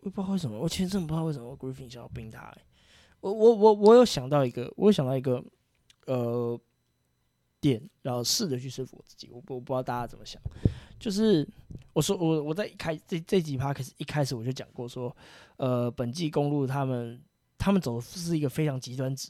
[0.00, 2.52] 我不知道为什么，我其实真的不知道为什么 Griffin 想要冰他。
[3.20, 5.42] 我我我我有想到一个，我有想到一个
[6.06, 6.60] 呃
[7.60, 9.28] 点，然后试着去说服我自己。
[9.30, 10.42] 我我不知道大家怎么想，
[10.98, 11.48] 就是
[11.92, 15.16] 我说我我在一开这这几趴，可是一开始我就讲过说，
[15.56, 17.20] 呃，本季公路他们
[17.66, 19.28] 他们走的是一个非常极端值。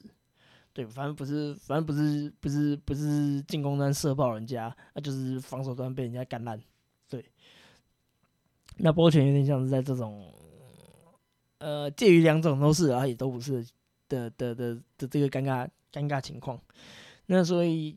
[0.74, 6.61] 对，反正不是，反正不是，不是，不是进攻端射爆人家，那就是防守端被人家干烂。
[7.09, 7.24] 对，
[8.76, 10.30] 那波权有点像是在这种，
[11.61, 13.66] 呃，介于两种都是，然后也都不是
[14.07, 16.61] 的的的的这个尴尬尴尬情况。
[17.24, 17.97] 那所以，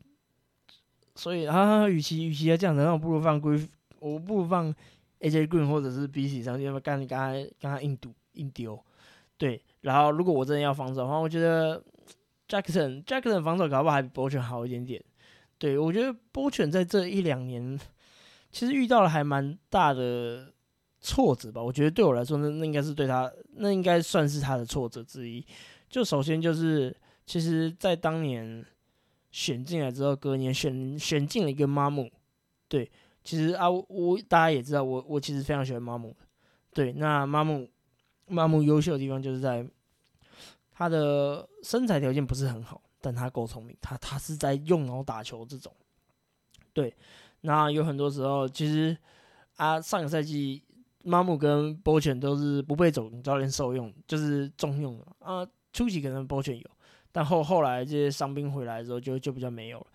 [1.16, 3.68] 所以啊，与其与其要这样子，那我不如放归，
[3.98, 4.74] 我不如放
[5.18, 8.82] AJ Green 或者是 BC 上，因为干刚才刚才硬赌硬丢。
[9.40, 11.82] 对，然后如果我真的要防守的话，我觉得。
[12.50, 15.00] Jackson Jackson 防守搞不好还比波犬好一点点，
[15.56, 17.78] 对我觉得波犬在这一两年
[18.50, 20.52] 其实遇到了还蛮大的
[21.00, 21.62] 挫折吧。
[21.62, 25.46] 我觉得对我来说，那那应该是对他，那应该算是他的挫折之一。
[25.88, 26.92] 就首先就是，
[27.24, 28.66] 其实，在当年
[29.30, 32.10] 选进来之后，隔年选选进了一个妈姆，
[32.66, 32.90] 对，
[33.22, 36.16] 其实啊，我大家也知道，我我其实非常喜欢妈姆，
[36.74, 37.68] 对，那妈姆
[38.30, 39.66] 马姆优秀的地方就是在。
[40.72, 43.76] 他的身材条件不是很好，但他够聪明。
[43.82, 45.70] 他他是在用脑打球这种。
[46.72, 46.96] 对，
[47.42, 48.96] 那有很多时候，其实
[49.56, 50.62] 啊，上个赛季
[51.04, 55.46] 马姆跟波犬都是不被总教练受用，就是重用的啊。
[55.70, 56.70] 初期可能波犬有，
[57.12, 59.86] 但后后来这些伤兵回来之后，就就比较没有了。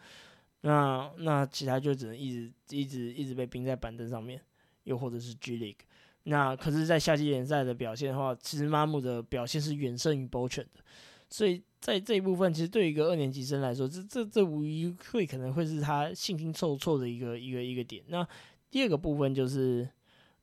[0.61, 4.39] 那那其他就只能一直一直一直被冰在板凳上面，
[4.83, 5.83] 又或者是 G League。
[6.27, 10.83] 那可是，在夏季联赛的表现的话，其实马姆的表现是远胜于波犬的，
[11.29, 18.03] 所以在这一部分，其实对一个二年级生来说，这这这无疑会可能会是他信心受挫的一个一个一个点。
[18.07, 18.27] 那
[18.71, 19.87] 第二个部分就是，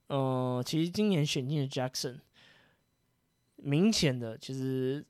[0.07, 2.21] 呃，其实今年选进的 Jackson，
[3.57, 5.05] 明显的其实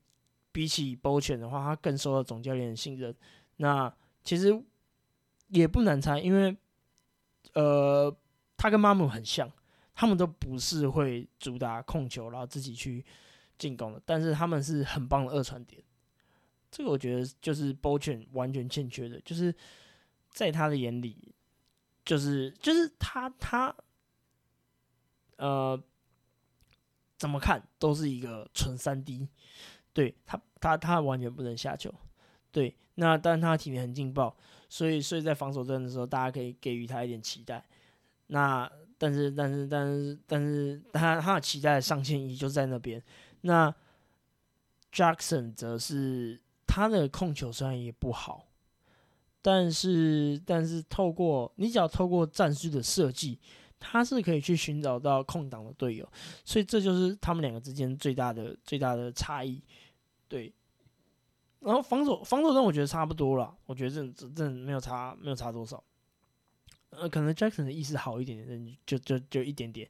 [0.52, 3.14] 比起波犬的话，他更受到总教练的信任。
[3.58, 3.94] 那
[4.24, 4.58] 其实
[5.48, 6.56] 也不难猜，因为
[7.52, 8.16] 呃，
[8.56, 9.52] 他跟马姆很像。
[9.94, 13.04] 他们都不是会主打控球，然后自己去
[13.58, 15.82] 进攻的，但是他们是很棒的二传点。
[16.70, 19.54] 这个我觉得就是波犬完全欠缺的，就是
[20.30, 21.34] 在他的眼里，
[22.04, 23.74] 就是就是他他
[25.36, 25.78] 呃
[27.18, 29.28] 怎么看都是一个纯三 D，
[29.92, 31.94] 对他他他完全不能下球，
[32.50, 34.34] 对，那但他体能很劲爆，
[34.70, 37.62] 所以所以在防守端的时候，大家可以给予他一点期待。
[38.28, 38.70] 那
[39.02, 43.02] 但是，但是，但是，但是，他他的期待的上限依旧在那边。
[43.40, 43.74] 那
[44.92, 48.46] Jackson 则是他的控球虽然也不好，
[49.40, 53.40] 但是，但是透过你只要透过战术的设计，
[53.80, 56.08] 他是可以去寻找到空档的队友。
[56.44, 59.60] 所以这就是他们两个之间最大的最大的差异。
[60.28, 60.54] 对，
[61.58, 65.82] 然后防守防守端我觉得差不多了，我觉得这这没有差没有差多少。
[66.92, 69.88] 呃，可能 Jackson 的意识好一点点，就就就一点点，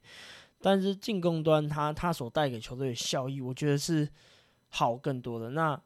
[0.61, 4.09] 但是进攻端他他所带给球队的效益，我觉得是
[4.71, 5.51] 好更多的。
[5.51, 5.81] 那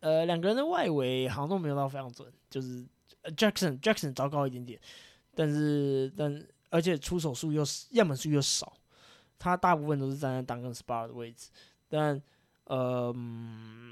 [0.00, 2.84] 呃两个人的外围好像都没有到非常准，就是
[3.36, 4.80] Jackson Jackson 糟糕一点点，
[5.34, 8.72] 但是但而且出手数又样本数又少，
[9.38, 11.50] 他大部分都是站在当跟 SPA 的位置，
[11.88, 12.22] 但。
[12.66, 13.12] 呃，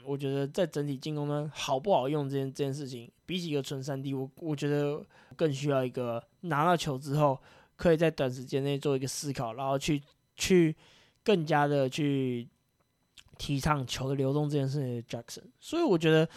[0.04, 7.38] 我觉得在整体进攻端好不好用这件这件事情，比起一个纯三 D，我我觉得更需要一个拿到球之后，
[7.76, 10.02] 可以在短时间内做一个思考，然后去
[10.36, 10.74] 去
[11.24, 12.48] 更加的去
[13.36, 15.44] 提倡球的流动这件事情的 Jackson。
[15.58, 16.28] 所以我觉得，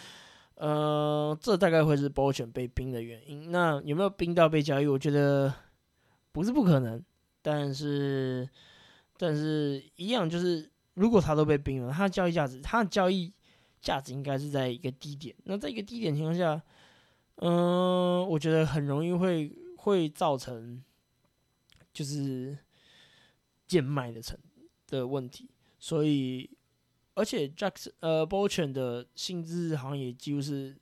[0.54, 3.50] 呃，这大概会是 b o 被冰的原因。
[3.50, 4.86] 那有没有冰到被交易？
[4.86, 5.52] 我觉得
[6.32, 7.04] 不是不可能，
[7.40, 8.48] 但是
[9.16, 10.70] 但是一样就是。
[10.94, 13.32] 如果他都被冰了，他的交易价值，他的交易
[13.80, 15.34] 价值应该是在一个低点。
[15.44, 16.60] 那在一个低点情况下，
[17.36, 19.50] 嗯，我觉得很容易会
[19.82, 20.82] 会造成
[21.92, 22.58] 就是
[23.66, 24.38] 贱卖的成
[24.88, 25.48] 的问题。
[25.78, 26.50] 所以，
[27.14, 30.76] 而且 Jackson 呃 b o c h e n 的薪资好像也几乎是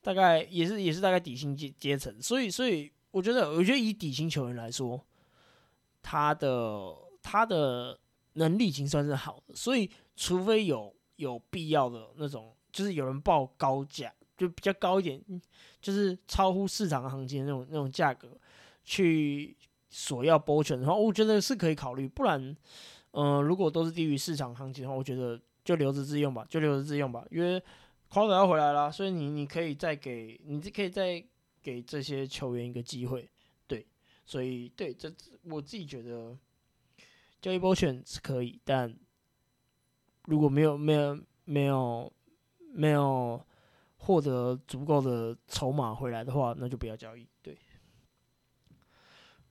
[0.00, 2.20] 大概也是也是大概底薪阶阶层。
[2.20, 5.04] 所以，所以我觉得，我觉得以底薪球员来说，
[6.02, 7.98] 他的他的。
[8.36, 15.22] 能力已经算是好的，所以除非有有必要的那种，就是有人报高价，就比较高一点，
[15.80, 18.28] 就是超乎市场行情的那种那种价格
[18.84, 19.56] 去
[19.90, 22.08] 索要波权的话，我觉得是可以考虑。
[22.08, 22.56] 不然，
[23.12, 27.24] 嗯，如果都是低于市场行情的话，我觉得就留着自用吧，就留着自用吧。
[27.30, 27.62] 因为
[28.08, 31.24] 考德要回来了，所以你你可以再给你可以再
[31.62, 33.28] 给这些球员一个机会，
[33.66, 33.86] 对，
[34.24, 35.12] 所以对这
[35.44, 36.36] 我自己觉得。
[37.42, 38.96] 交易波选是可以，但
[40.24, 42.10] 如果没有没有没有
[42.72, 43.44] 没有
[44.04, 47.28] 获得足够的筹码回来的话，那就不要交易。
[47.42, 47.58] 对，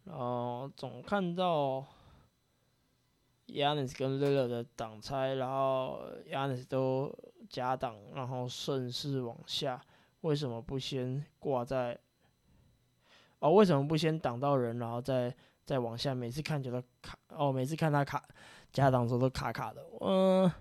[0.06, 1.86] 然后总看到
[3.48, 7.14] Yanis 跟 Lila 的挡拆，然后 Yanis 都
[7.50, 9.82] 加挡，然后顺势往下，
[10.22, 12.00] 为什么不先挂在？
[13.40, 15.36] 哦，为什么不先挡到人，然后再？
[15.66, 18.22] 再往下，每次看觉得卡哦，每次看他卡
[18.74, 19.82] 加档的时候都卡卡的。
[20.02, 20.52] 嗯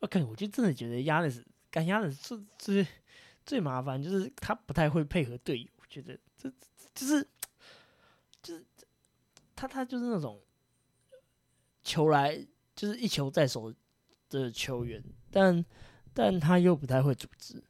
[0.00, 2.86] 我就真的觉得亚历斯干亚历斯最最
[3.44, 5.68] 最麻烦，就是他不太会配合队友。
[5.78, 6.50] 我觉得这
[6.94, 7.26] 就是
[8.42, 8.64] 就是
[9.54, 10.40] 他他就是那种
[11.82, 12.38] 球来
[12.74, 13.72] 就是一球在手
[14.28, 15.64] 的球员，但
[16.14, 17.62] 但他又不太会组织，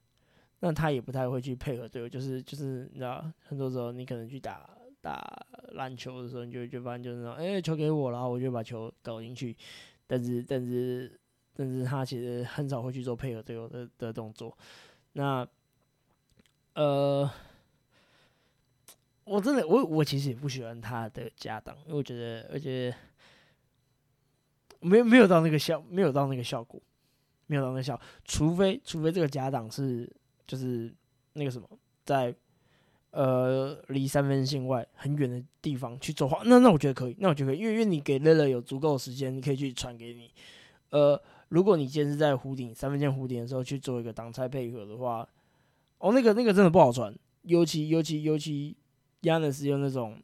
[0.61, 2.09] 那他也不太会去配合队友。
[2.09, 4.71] 就是就是你知道，很多时候你可能去打。
[5.01, 9.57] 打篮球的时候，你就就发现就是说，哎，球给我，然后我就把球搞进去。
[10.09, 11.19] 但是，但是，
[11.59, 14.57] 甚至他其实很少会去做配合队友的的动作。
[15.15, 15.47] 那，
[16.75, 17.29] 呃，
[19.25, 22.95] 我真的，我我其实也不喜欢他的家当，因为我觉得，而且
[24.81, 26.81] 没没有到那个效，没有到那个效果，
[27.49, 28.01] 没有到那个效。
[28.25, 30.09] 除非，除非这个家当是
[30.47, 30.95] 就是
[31.33, 31.69] 那个什么
[32.05, 32.35] 在。
[33.11, 40.31] 呃，离三分线外很远的地方去做画，那那我觉得可以，那我觉得可以，因为因为你给乐乐有足够的时间，你可以去传给你。
[40.91, 45.29] 呃，如果你今天是在弧顶三分线弧顶的时候去做一个挡拆配合的话，
[45.99, 48.77] 哦，那个那个真的不好传，尤其尤其尤其
[49.23, 50.21] 亚的是用那种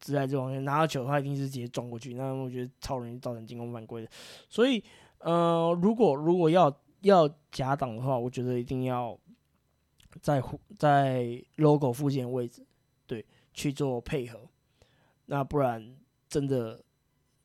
[0.00, 4.08] 直来直往，拿到球他一定是直接撞过去，那我觉得超容易造成进攻犯规的。
[4.48, 4.82] 所以，
[5.18, 9.18] 呃，如果如果要要假挡的话，我觉得一定要。
[10.20, 12.62] 在弧在 logo 附近的位置，
[13.06, 14.40] 对，去做配合。
[15.24, 15.96] 那不然
[16.28, 16.84] 真的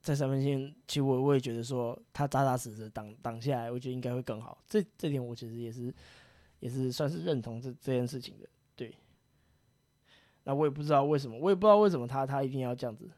[0.07, 4.57] 在三分线，其实我我也觉得说他扎扎实实挡挡下来，我觉得应该会更好。
[4.65, 5.93] 这这点我其实也是
[6.59, 8.47] 也是算是认同这这件事情的。
[8.73, 8.95] 对，
[10.43, 13.09] 那我也不知道为什么，我也不知道为什么他他一定要这样子。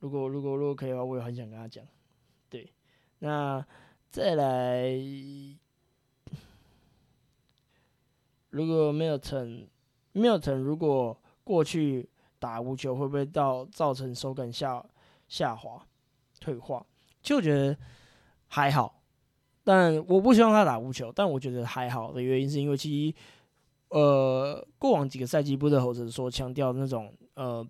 [0.00, 1.86] 如果如果如果可以的话，我也很想跟他讲。
[2.48, 2.72] 对，
[3.20, 3.64] 那
[4.10, 5.00] 再来。
[8.50, 9.68] 如果没有成，
[10.12, 12.08] 没有成，如果过去
[12.38, 14.84] 打无球会不会到造成手感下
[15.28, 15.86] 下滑、
[16.40, 16.84] 退化？
[17.22, 17.76] 其实我觉得
[18.46, 19.02] 还好，
[19.64, 23.16] 但我不希望他打无球，但我觉得还好的原因是因为其实
[23.90, 27.66] 呃过往几个赛季不是猴子说强调那种呃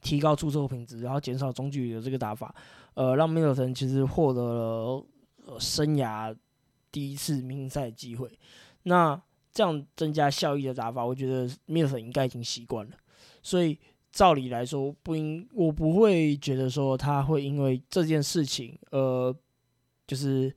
[0.00, 2.54] 提高出售品质，然后减少中距离的这个打法，
[2.94, 5.06] 呃让米尔顿其实获得了
[5.58, 6.36] 生涯
[6.92, 8.38] 第一次明赛机会，
[8.84, 9.20] 那。
[9.52, 12.96] 这样增加效益的打法，我觉得米粉应该已经习惯了，
[13.42, 13.76] 所以
[14.10, 19.34] 照理来说，不应我不会觉得说他会因为这件事情，呃，
[20.06, 20.54] 就是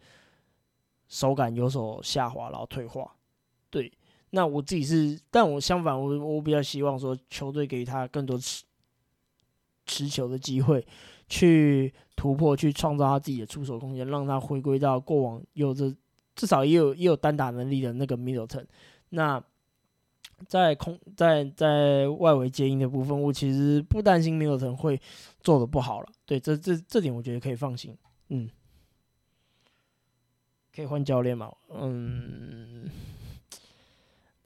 [1.07, 3.15] 手感有所下滑，然后退化。
[3.69, 3.91] 对，
[4.31, 8.63] 那我自己是，但我相反，我我比较希望说球队给他更多持
[9.85, 10.83] 持球的机会，
[11.27, 15.93] 去突破，去创造他自己的出手空间，让他回归到过往有着
[16.35, 18.65] 至少也有也有单打能力的那个 Middleton。
[19.09, 19.43] 那
[20.47, 24.99] 在空在在外围接应的部分，我其实不担心米奥滕会
[25.41, 26.07] 做的不好了。
[26.25, 27.95] 对，这这这点我觉得可以放心。
[28.29, 28.49] 嗯，
[30.75, 31.51] 可以换教练嘛？
[31.69, 32.89] 嗯。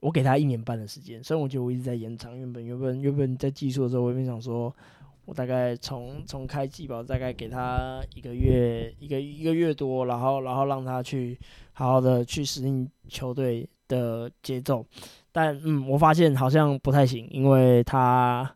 [0.00, 2.38] 我给他一年半的时间，所以我觉得我一直在延长。
[2.38, 4.72] 原本原本原本在技术的时候，我原本想说，
[5.24, 11.36] 我大概从从开季吧，大概给他一个月一个一个月多，然后然后让他去
[11.72, 14.86] 好好的去适应球队的节奏。
[15.40, 18.52] 但嗯，我发现好像不太行，因为他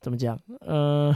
[0.00, 0.38] 怎么讲？
[0.60, 1.12] 嗯，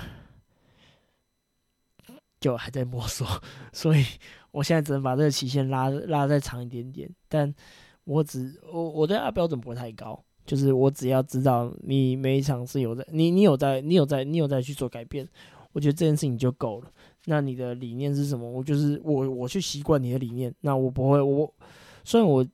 [2.41, 3.25] 就还在摸索，
[3.73, 4.05] 所以
[4.51, 7.09] 我现在只能把这个期限拉拉再长一点点。
[7.29, 7.55] 但
[8.03, 15.25] 我只我我对他标准不会太高，就是我只要知道你每一场是有在你你有在你有在你有在去做改变，
[15.71, 16.91] 我觉得这件事情就够了。
[17.27, 18.51] 那你的理念是什么？
[18.51, 20.53] 我就是我我去习惯你的理念。
[20.63, 21.55] 那我不会我
[22.03, 22.45] 虽然我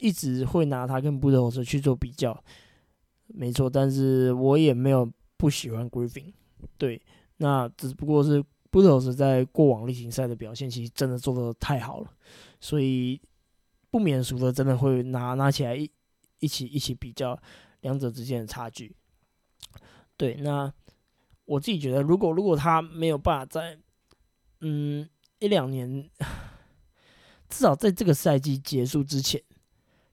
[0.00, 2.42] 一直会拿他跟布德斯去做比较，
[3.26, 6.32] 没错，但是我也没有不喜欢 Griffin。
[6.76, 7.00] 对，
[7.38, 12.12] 那只不过是布德斯在过往例行赛的表现其实真的做的太好了，
[12.60, 13.20] 所以。
[13.90, 15.90] 不免俗的，真的会拿拿起来一
[16.40, 17.40] 一起一起比较
[17.80, 18.94] 两者之间的差距。
[20.14, 20.70] 对，那
[21.46, 23.78] 我自己觉得，如果如果他没有办法在
[24.60, 25.08] 嗯
[25.38, 26.06] 一两年，
[27.48, 29.42] 至少在这个赛季结束之前，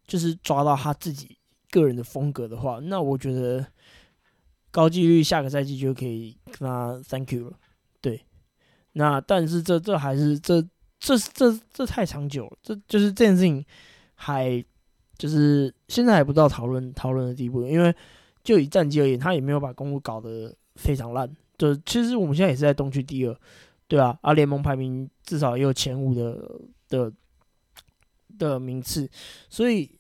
[0.08, 1.38] 就是抓到他自己
[1.72, 3.66] 个人的风格的话，那我觉得
[4.72, 7.58] 高几率下个赛季就可以跟他 thank you 了。
[8.02, 8.26] 对，
[8.94, 10.66] 那但是这这还是这。
[10.98, 13.64] 这这这太长久了，这就是这件事情
[14.16, 14.64] 还
[15.18, 17.94] 就是现在还不到讨论讨论的地步，因为
[18.44, 21.30] 就以战绩而言，他也没有把公路搞得非常烂。
[21.58, 23.38] 就其实我们现在也是在东区第二，
[23.88, 26.50] 对啊，啊联盟排名至少也有前五的
[26.88, 27.12] 的
[28.38, 29.10] 的名次，
[29.50, 30.00] 所以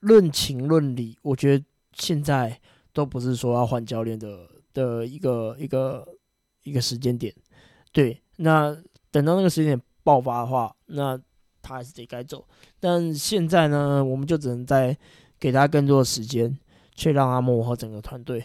[0.00, 2.60] 论情论理，我觉得现在
[2.92, 6.06] 都不是说要换教练的的一个一个
[6.62, 7.34] 一个时间点，
[7.92, 8.76] 对，那。
[9.12, 11.18] 等到那个时间点爆发的话，那
[11.62, 12.46] 他还是得该走。
[12.78, 14.94] 但现在呢，我们就只能再
[15.40, 16.54] 给他更多的时间，
[16.94, 18.44] 去让他磨合整个团队。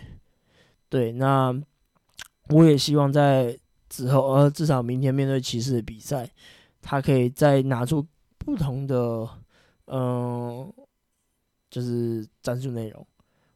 [0.88, 1.54] 对，那
[2.52, 3.60] 我也希望在
[3.90, 6.30] 之后，呃，至少明天面对骑士的比赛，
[6.82, 8.08] 他可以再拿出
[8.44, 9.30] 不同的，
[9.86, 10.74] 嗯，
[11.70, 13.06] 就是战术内容，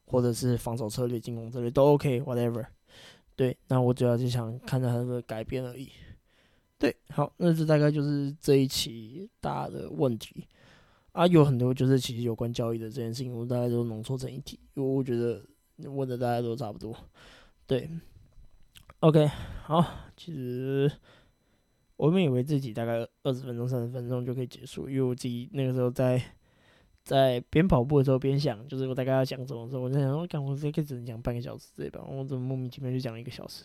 [0.06, 2.66] 或者是防守策略、进攻策略都 OK，whatever。
[3.36, 5.90] 对，那我主要就想看到他的改变而已。
[6.78, 10.48] 对，好，那这大概就是这一期大的问题
[11.12, 15.44] 啊，有很多就是其实有关交易的这件事情，我大概都浓缩成一题，因为我觉得
[15.90, 16.96] 问的大家都差不多。
[17.66, 17.90] 对
[19.00, 19.26] ，OK，
[19.64, 20.92] 好，其实
[21.98, 26.22] 我原本以为自己大概二十分钟、三十分钟就可以结束，因为我自己那个时候在
[27.04, 32.04] 在边跑步的时候边想，就是我大概要讲什么时候，我在想，我讲我这个只能讲半个小时对吧？
[32.10, 33.64] 我怎么莫名其妙就讲了一个小时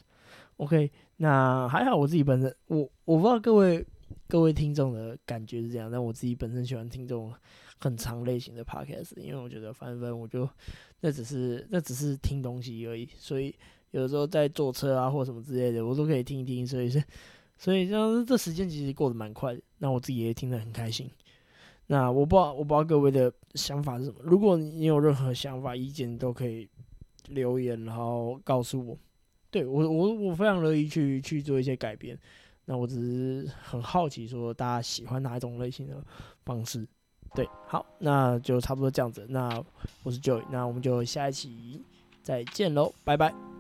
[0.59, 3.85] ？OK，那还好，我自己本身我我不知道各位
[4.29, 7.33] 各位听众的感觉是这样，但我自己本身喜欢听这种
[7.79, 10.49] 很长类型的 Podcast，因为我觉得反正我就
[11.01, 13.55] 那只是那只是听东西而已，所以
[13.91, 17.03] 有的时候在坐车啊或什么之类的，我都可以听一听，所以是
[17.61, 21.11] 所以这样这时间其实过得蛮快的，那我自己也听得很开心。
[21.89, 26.67] 那我不知道我不知道各位的想法是什么，如果你有任何想法意见，都可以
[27.29, 28.97] 留言然后告诉我。
[29.51, 32.19] 对我，我我非常乐意去去做一些改变。
[32.65, 36.03] 那我只是很好奇，说大家喜欢哪一种类型的
[36.45, 36.87] 方式？
[37.35, 39.27] 对，好，那就差不多这样子。
[39.29, 39.63] 那
[40.03, 41.83] 我是 Joy，那我们就下一期
[42.23, 43.60] 再见喽，拜拜。